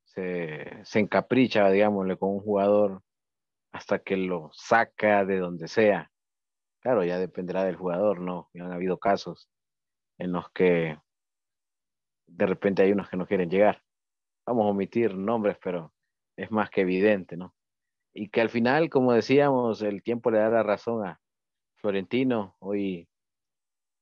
[0.04, 3.02] se, se encapricha, digámosle, con un jugador
[3.72, 6.12] hasta que lo saca de donde sea.
[6.82, 8.50] Claro, ya dependerá del jugador, ¿no?
[8.54, 9.50] Ya han habido casos
[10.18, 10.98] en los que
[12.28, 13.84] de repente hay unos que no quieren llegar.
[14.46, 15.94] Vamos a omitir nombres, pero
[16.38, 17.56] es más que evidente, ¿no?
[18.14, 21.20] Y que al final, como decíamos, el tiempo le da la razón a
[21.76, 22.56] Florentino.
[22.60, 23.08] Hoy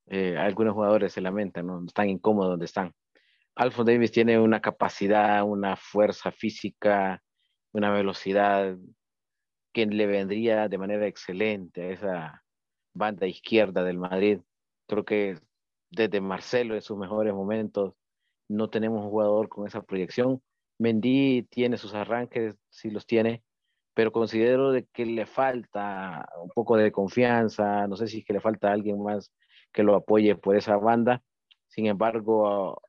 [0.06, 1.84] eh, algunos jugadores se lamentan, ¿no?
[1.84, 2.94] Están incómodos donde están.
[3.56, 7.22] Alfonso Davis tiene una capacidad, una fuerza física,
[7.72, 8.76] una velocidad
[9.72, 12.45] que le vendría de manera excelente a esa
[12.96, 14.40] banda izquierda del Madrid.
[14.86, 15.38] Creo que
[15.90, 17.94] desde Marcelo en sus mejores momentos
[18.48, 20.42] no tenemos un jugador con esa proyección.
[20.78, 23.42] Mendy tiene sus arranques, sí los tiene,
[23.94, 28.34] pero considero de que le falta un poco de confianza, no sé si es que
[28.34, 29.32] le falta alguien más
[29.72, 31.22] que lo apoye por esa banda.
[31.68, 32.80] Sin embargo,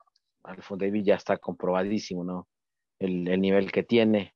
[0.42, 2.48] Alfonso Davis ya está comprobadísimo, ¿no?
[2.98, 4.34] El, nivel que tiene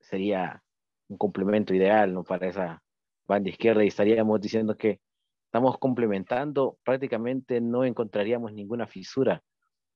[0.00, 0.62] sería
[1.08, 2.24] un complemento ideal, ¿no?
[2.24, 2.83] Para esa
[3.26, 5.00] banda izquierda y estaríamos diciendo que
[5.46, 9.42] estamos complementando, prácticamente no encontraríamos ninguna fisura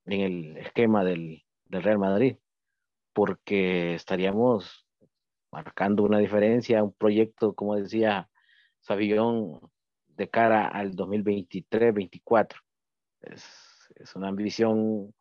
[0.06, 2.36] en el esquema del, del Real Madrid,
[3.12, 4.86] porque estaríamos
[5.50, 8.28] marcando una diferencia, un proyecto, como decía
[8.80, 9.60] Savillón,
[10.06, 12.56] de cara al 2023-24.
[13.20, 15.14] Es, es una ambición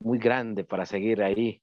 [0.00, 1.62] muy grande para seguir ahí.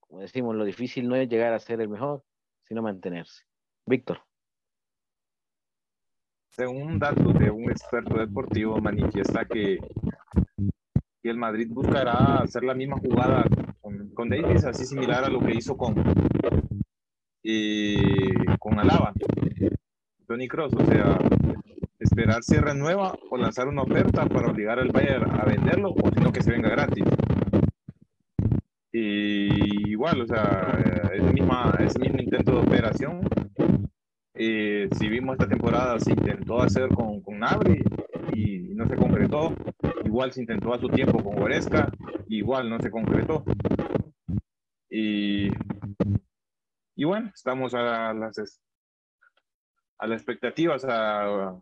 [0.00, 2.24] Como decimos, lo difícil no es llegar a ser el mejor,
[2.66, 3.44] sino mantenerse.
[3.86, 4.29] Víctor.
[6.50, 9.78] Según un dato de un experto deportivo, manifiesta que,
[11.22, 13.44] el Madrid buscará hacer la misma jugada
[13.80, 15.94] con, con Davis, así similar a lo que hizo con,
[18.58, 19.12] con Alaba,
[20.26, 21.18] Tony Cross, o sea,
[21.98, 26.32] esperar si renueva o lanzar una oferta para obligar al Bayern a venderlo o sino
[26.32, 27.04] que se venga gratis.
[28.92, 30.78] Y igual, o sea,
[31.12, 33.20] ese, misma, ese mismo intento de operación,
[34.42, 37.84] eh, si vimos esta temporada, se intentó hacer con, con Nabri
[38.32, 39.54] y no se concretó.
[40.02, 41.92] Igual se intentó a su tiempo con Goresca,
[42.26, 43.44] igual no se concretó.
[44.88, 45.50] Y,
[46.96, 48.62] y bueno, estamos a las,
[49.98, 51.54] a las expectativas, a,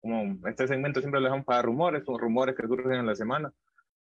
[0.00, 3.52] como este segmento siempre lo dejamos para rumores, son rumores que surgen en la semana.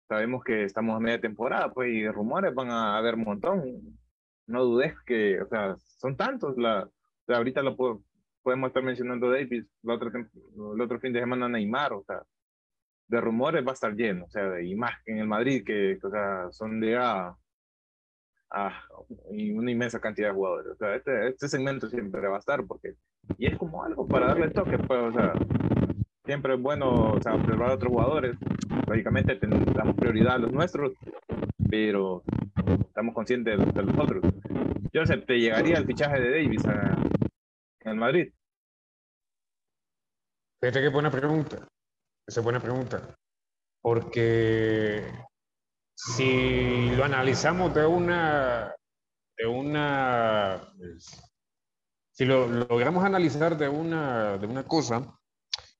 [0.08, 3.98] Sabemos que estamos a media temporada, pues, y rumores van a haber un montón.
[4.46, 6.58] No dudes que, o sea, son tantos.
[6.58, 6.86] La,
[7.28, 7.76] ahorita lo
[8.42, 9.90] podemos estar mencionando Davis, el
[10.80, 12.22] otro, fin de semana Neymar, o sea,
[13.08, 16.10] de rumores va a estar lleno, o sea, de imagen en el Madrid, que, o
[16.10, 17.36] sea, son de a,
[18.50, 18.82] a,
[19.28, 20.72] una inmensa cantidad de jugadores.
[20.72, 22.94] O sea, este, este segmento siempre va a estar, porque,
[23.38, 25.34] y es como algo para darle toque, pues, o sea,
[26.24, 28.36] siempre es bueno o sea, observar a otros jugadores.
[28.86, 29.38] Lógicamente
[29.74, 30.92] damos prioridad a los nuestros,
[31.70, 32.22] pero
[32.86, 34.24] estamos conscientes de, los otros.
[34.94, 36.96] Joseph, ¿te llegaría el fichaje de Davis a,
[37.80, 38.32] en Madrid?
[40.60, 41.66] Fíjate qué buena pregunta.
[42.24, 43.16] Esa es buena pregunta.
[43.82, 45.02] Porque
[45.96, 48.72] si lo analizamos de una,
[49.36, 51.20] de una, pues,
[52.12, 55.18] si lo, logramos analizar de una, de una cosa,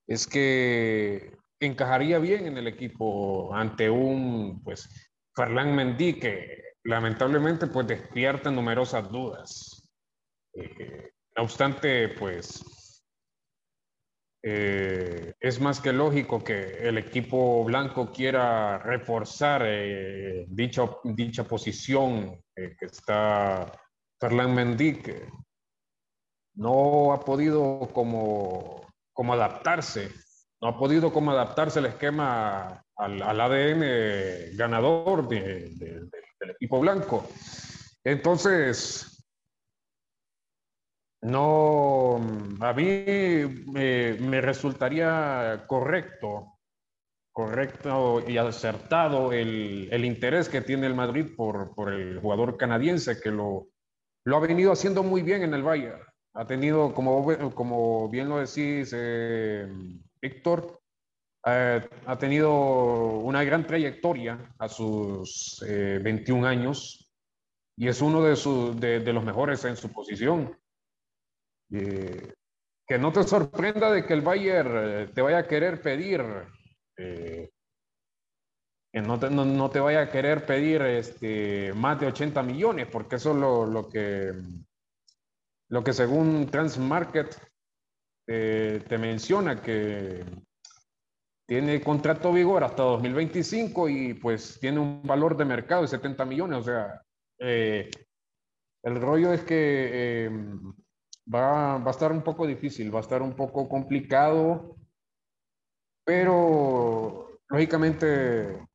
[0.09, 7.87] es que encajaría bien en el equipo ante un, pues, Farlán Mendy que lamentablemente, pues,
[7.87, 9.91] despierta numerosas dudas.
[10.55, 13.03] Eh, no obstante, pues,
[14.43, 22.43] eh, es más que lógico que el equipo blanco quiera reforzar eh, dicha, dicha posición
[22.55, 23.72] que está
[24.20, 25.28] Farlán Mendy, que
[26.57, 30.11] no ha podido como como adaptarse,
[30.61, 35.28] no ha podido como adaptarse el esquema al, ADN ganador
[36.45, 37.26] del equipo blanco.
[38.05, 39.26] Entonces,
[41.22, 42.16] no,
[42.61, 43.05] a mí
[43.66, 46.59] me, resultaría correcto,
[47.32, 53.20] correcto y acertado el, el, interés que tiene el Madrid por, por el jugador canadiense
[53.20, 53.68] que lo,
[54.24, 56.03] lo ha venido haciendo muy bien en el Bayern
[56.34, 59.68] ha tenido, como, como bien lo decís, eh,
[60.20, 60.80] Víctor,
[61.47, 62.53] eh, ha tenido
[63.20, 67.11] una gran trayectoria a sus 21 eh, años
[67.76, 70.57] y es uno de, de, los mejores en su posición.
[71.70, 76.22] que no te sorprenda de que el Bayern te vaya a querer pedir,
[76.95, 77.51] que
[79.03, 83.32] no te, no, te, vaya a querer pedir este, más de 80 millones, porque eso
[83.32, 84.32] es lo, lo que
[85.74, 87.36] lo que según Transmarket
[88.28, 90.24] eh, te menciona que
[91.47, 96.59] tiene contrato vigor hasta 2025 y pues tiene un valor de mercado de 70 millones.
[96.59, 97.03] O sea,
[97.38, 97.90] eh,
[98.82, 100.30] el rollo es que eh,
[101.32, 104.76] va, va, a estar un poco difícil, va a estar un poco complicado,
[106.05, 108.66] pero lógicamente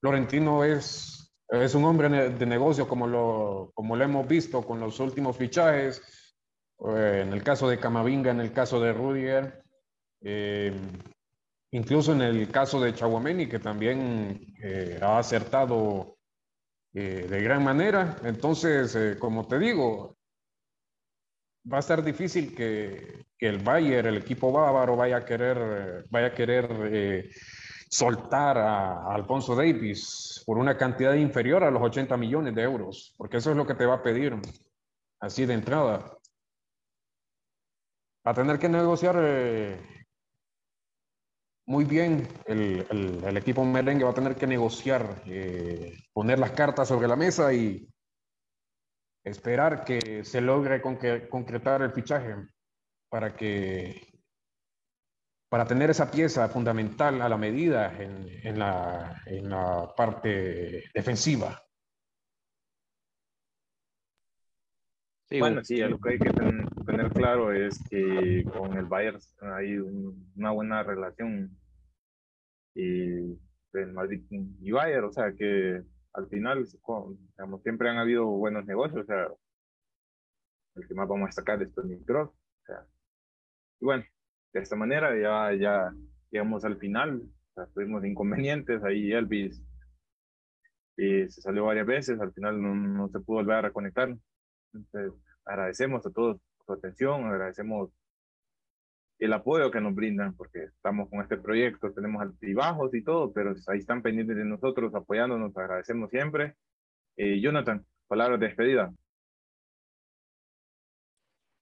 [0.00, 1.22] Florentino es
[1.60, 6.34] es un hombre de negocio como lo, como lo hemos visto con los últimos fichajes,
[6.96, 9.62] eh, en el caso de Camavinga, en el caso de Rudiger,
[10.22, 10.74] eh,
[11.72, 16.16] incluso en el caso de Chauameni, que también eh, ha acertado
[16.92, 18.18] de gran manera.
[18.22, 20.18] Entonces, como te digo,
[21.72, 26.34] va a estar difícil que, el Bayern, el equipo bávaro, vaya a querer, vaya a
[26.34, 27.30] querer
[27.92, 33.36] soltar a, Alfonso Davis por una cantidad inferior a los 80 millones de euros, porque
[33.36, 34.34] eso es lo que te va a pedir
[35.20, 36.16] así de entrada.
[38.26, 40.01] Va a tener que negociar eh,
[41.66, 42.86] muy bien el,
[43.24, 47.52] el, equipo merengue, va a tener que negociar, eh, poner las cartas sobre la mesa
[47.52, 47.88] y
[49.24, 52.34] esperar que se logre concretar el fichaje
[53.08, 54.12] para que
[55.48, 61.62] para tener esa pieza fundamental a la medida en, en, la, en la, parte defensiva.
[65.38, 69.18] Bueno, sí, lo que hay que tener, claro es que con el Bayern
[69.56, 71.56] hay una buena relación.
[72.74, 73.38] Y
[73.74, 75.82] en Madrid y Bayern, o sea que
[76.14, 76.66] al final,
[77.36, 79.28] digamos, siempre han habido buenos negocios, o sea,
[80.76, 82.86] el que más vamos a destacar es Tony Kroos, o sea,
[83.80, 84.04] y bueno,
[84.52, 85.94] de esta manera ya, ya
[86.30, 87.22] llegamos al final,
[87.74, 89.62] tuvimos inconvenientes, ahí Elvis
[90.96, 94.16] y se salió varias veces, al final no, se pudo volver a reconectar.
[94.74, 95.12] Entonces,
[95.44, 97.90] agradecemos a todos su atención, agradecemos
[99.18, 103.54] el apoyo que nos brindan, porque estamos con este proyecto, tenemos altibajos y todo, pero
[103.68, 106.56] ahí están pendientes de nosotros, apoyándonos, agradecemos siempre.
[107.16, 108.92] Eh, Jonathan, palabras de despedida.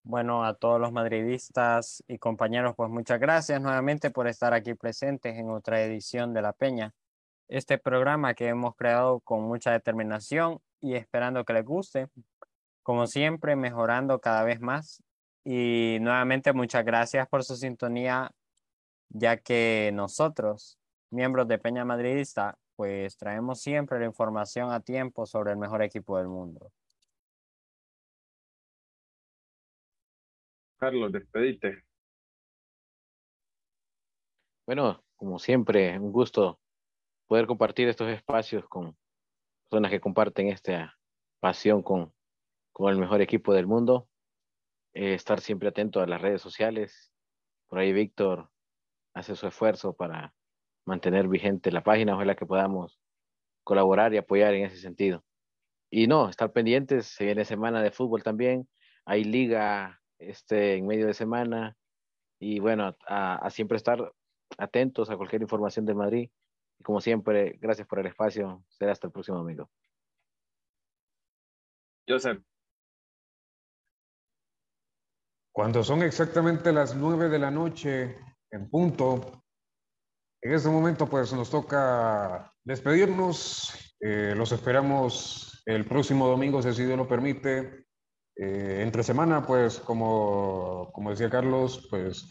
[0.03, 5.37] Bueno, a todos los madridistas y compañeros, pues muchas gracias nuevamente por estar aquí presentes
[5.37, 6.95] en otra edición de La Peña.
[7.49, 12.09] Este programa que hemos creado con mucha determinación y esperando que les guste.
[12.91, 15.01] Como siempre, mejorando cada vez más.
[15.45, 18.33] Y nuevamente muchas gracias por su sintonía,
[19.11, 20.77] ya que nosotros,
[21.09, 26.19] miembros de Peña Madridista, pues traemos siempre la información a tiempo sobre el mejor equipo
[26.19, 26.73] del mundo.
[30.77, 31.85] Carlos, despedite.
[34.67, 36.59] Bueno, como siempre, un gusto
[37.29, 38.97] poder compartir estos espacios con
[39.69, 40.99] personas que comparten esta
[41.39, 42.13] pasión con,
[42.73, 44.09] con el mejor equipo del mundo.
[44.93, 47.13] Eh, estar siempre atento a las redes sociales.
[47.69, 48.51] Por ahí Víctor
[49.15, 50.35] hace su esfuerzo para
[50.85, 53.01] mantener vigente la página, ojalá que podamos
[53.65, 55.25] colaborar y apoyar en ese sentido.
[55.91, 58.69] Y no, estar pendientes, se viene semana de fútbol también,
[59.05, 61.77] hay liga este, en medio de semana.
[62.39, 64.13] Y bueno, a, siempre estar
[64.57, 66.31] atentos a cualquier información de Madrid.
[66.79, 68.65] Y como siempre, gracias por el espacio.
[68.69, 69.71] Será hasta el próximo domingo.
[72.09, 72.50] Joseph.
[75.53, 78.17] Cuando son exactamente las nueve de la noche
[78.51, 79.43] en punto,
[80.43, 83.97] en este momento pues nos toca despedirnos.
[84.01, 87.85] Eh, los esperamos el próximo domingo, si Dios lo permite,
[88.37, 92.27] eh, entre semana, pues, como, como, decía Carlos, pues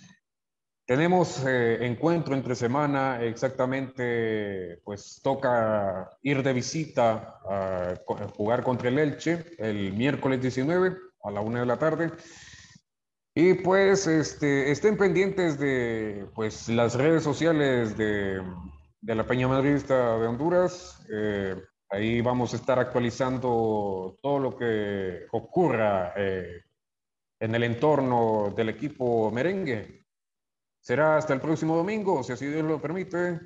[0.87, 7.93] tenemos eh, encuentro entre semana, exactamente, pues toca ir de visita a,
[8.35, 12.11] jugar contra el Elche el miércoles 19 a la una de la tarde.
[13.39, 18.43] Y pues este, estén pendientes de pues, las redes sociales de,
[18.99, 21.01] de la Peña Madridista de Honduras.
[21.09, 21.55] Eh,
[21.91, 26.61] Ahí vamos a estar actualizando todo lo que ocurra eh,
[27.39, 30.05] en el entorno del equipo merengue.
[30.79, 33.39] Será hasta el próximo domingo, si así Dios lo permite.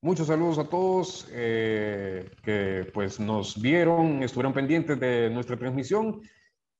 [0.00, 6.20] Muchos saludos a todos eh, que pues nos vieron, estuvieron pendientes de nuestra transmisión.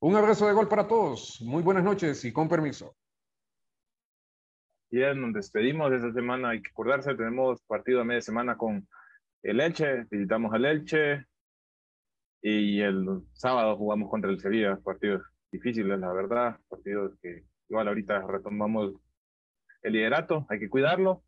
[0.07, 1.41] Un abrazo de gol para todos.
[1.41, 2.95] Muy buenas noches y con permiso.
[4.91, 6.51] Bien, nos despedimos de esta semana.
[6.51, 8.87] Hay que acordarse, tenemos partido a media semana con
[9.43, 11.25] el Elche, visitamos al Elche
[12.43, 18.27] y el sábado jugamos contra el Sevilla, partidos difíciles, la verdad, partidos que igual ahorita
[18.27, 18.93] retomamos
[19.81, 21.25] el liderato, hay que cuidarlo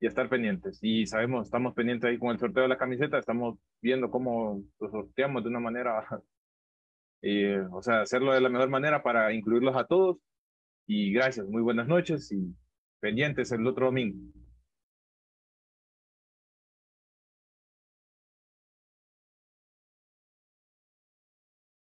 [0.00, 0.80] y estar pendientes.
[0.82, 4.90] Y sabemos, estamos pendientes ahí con el sorteo de la camiseta, estamos viendo cómo lo
[4.90, 6.06] sorteamos de una manera,
[7.22, 10.18] y, o sea, hacerlo de la mejor manera para incluirlos a todos.
[10.86, 12.54] Y gracias, muy buenas noches y
[13.00, 14.18] pendientes el otro domingo.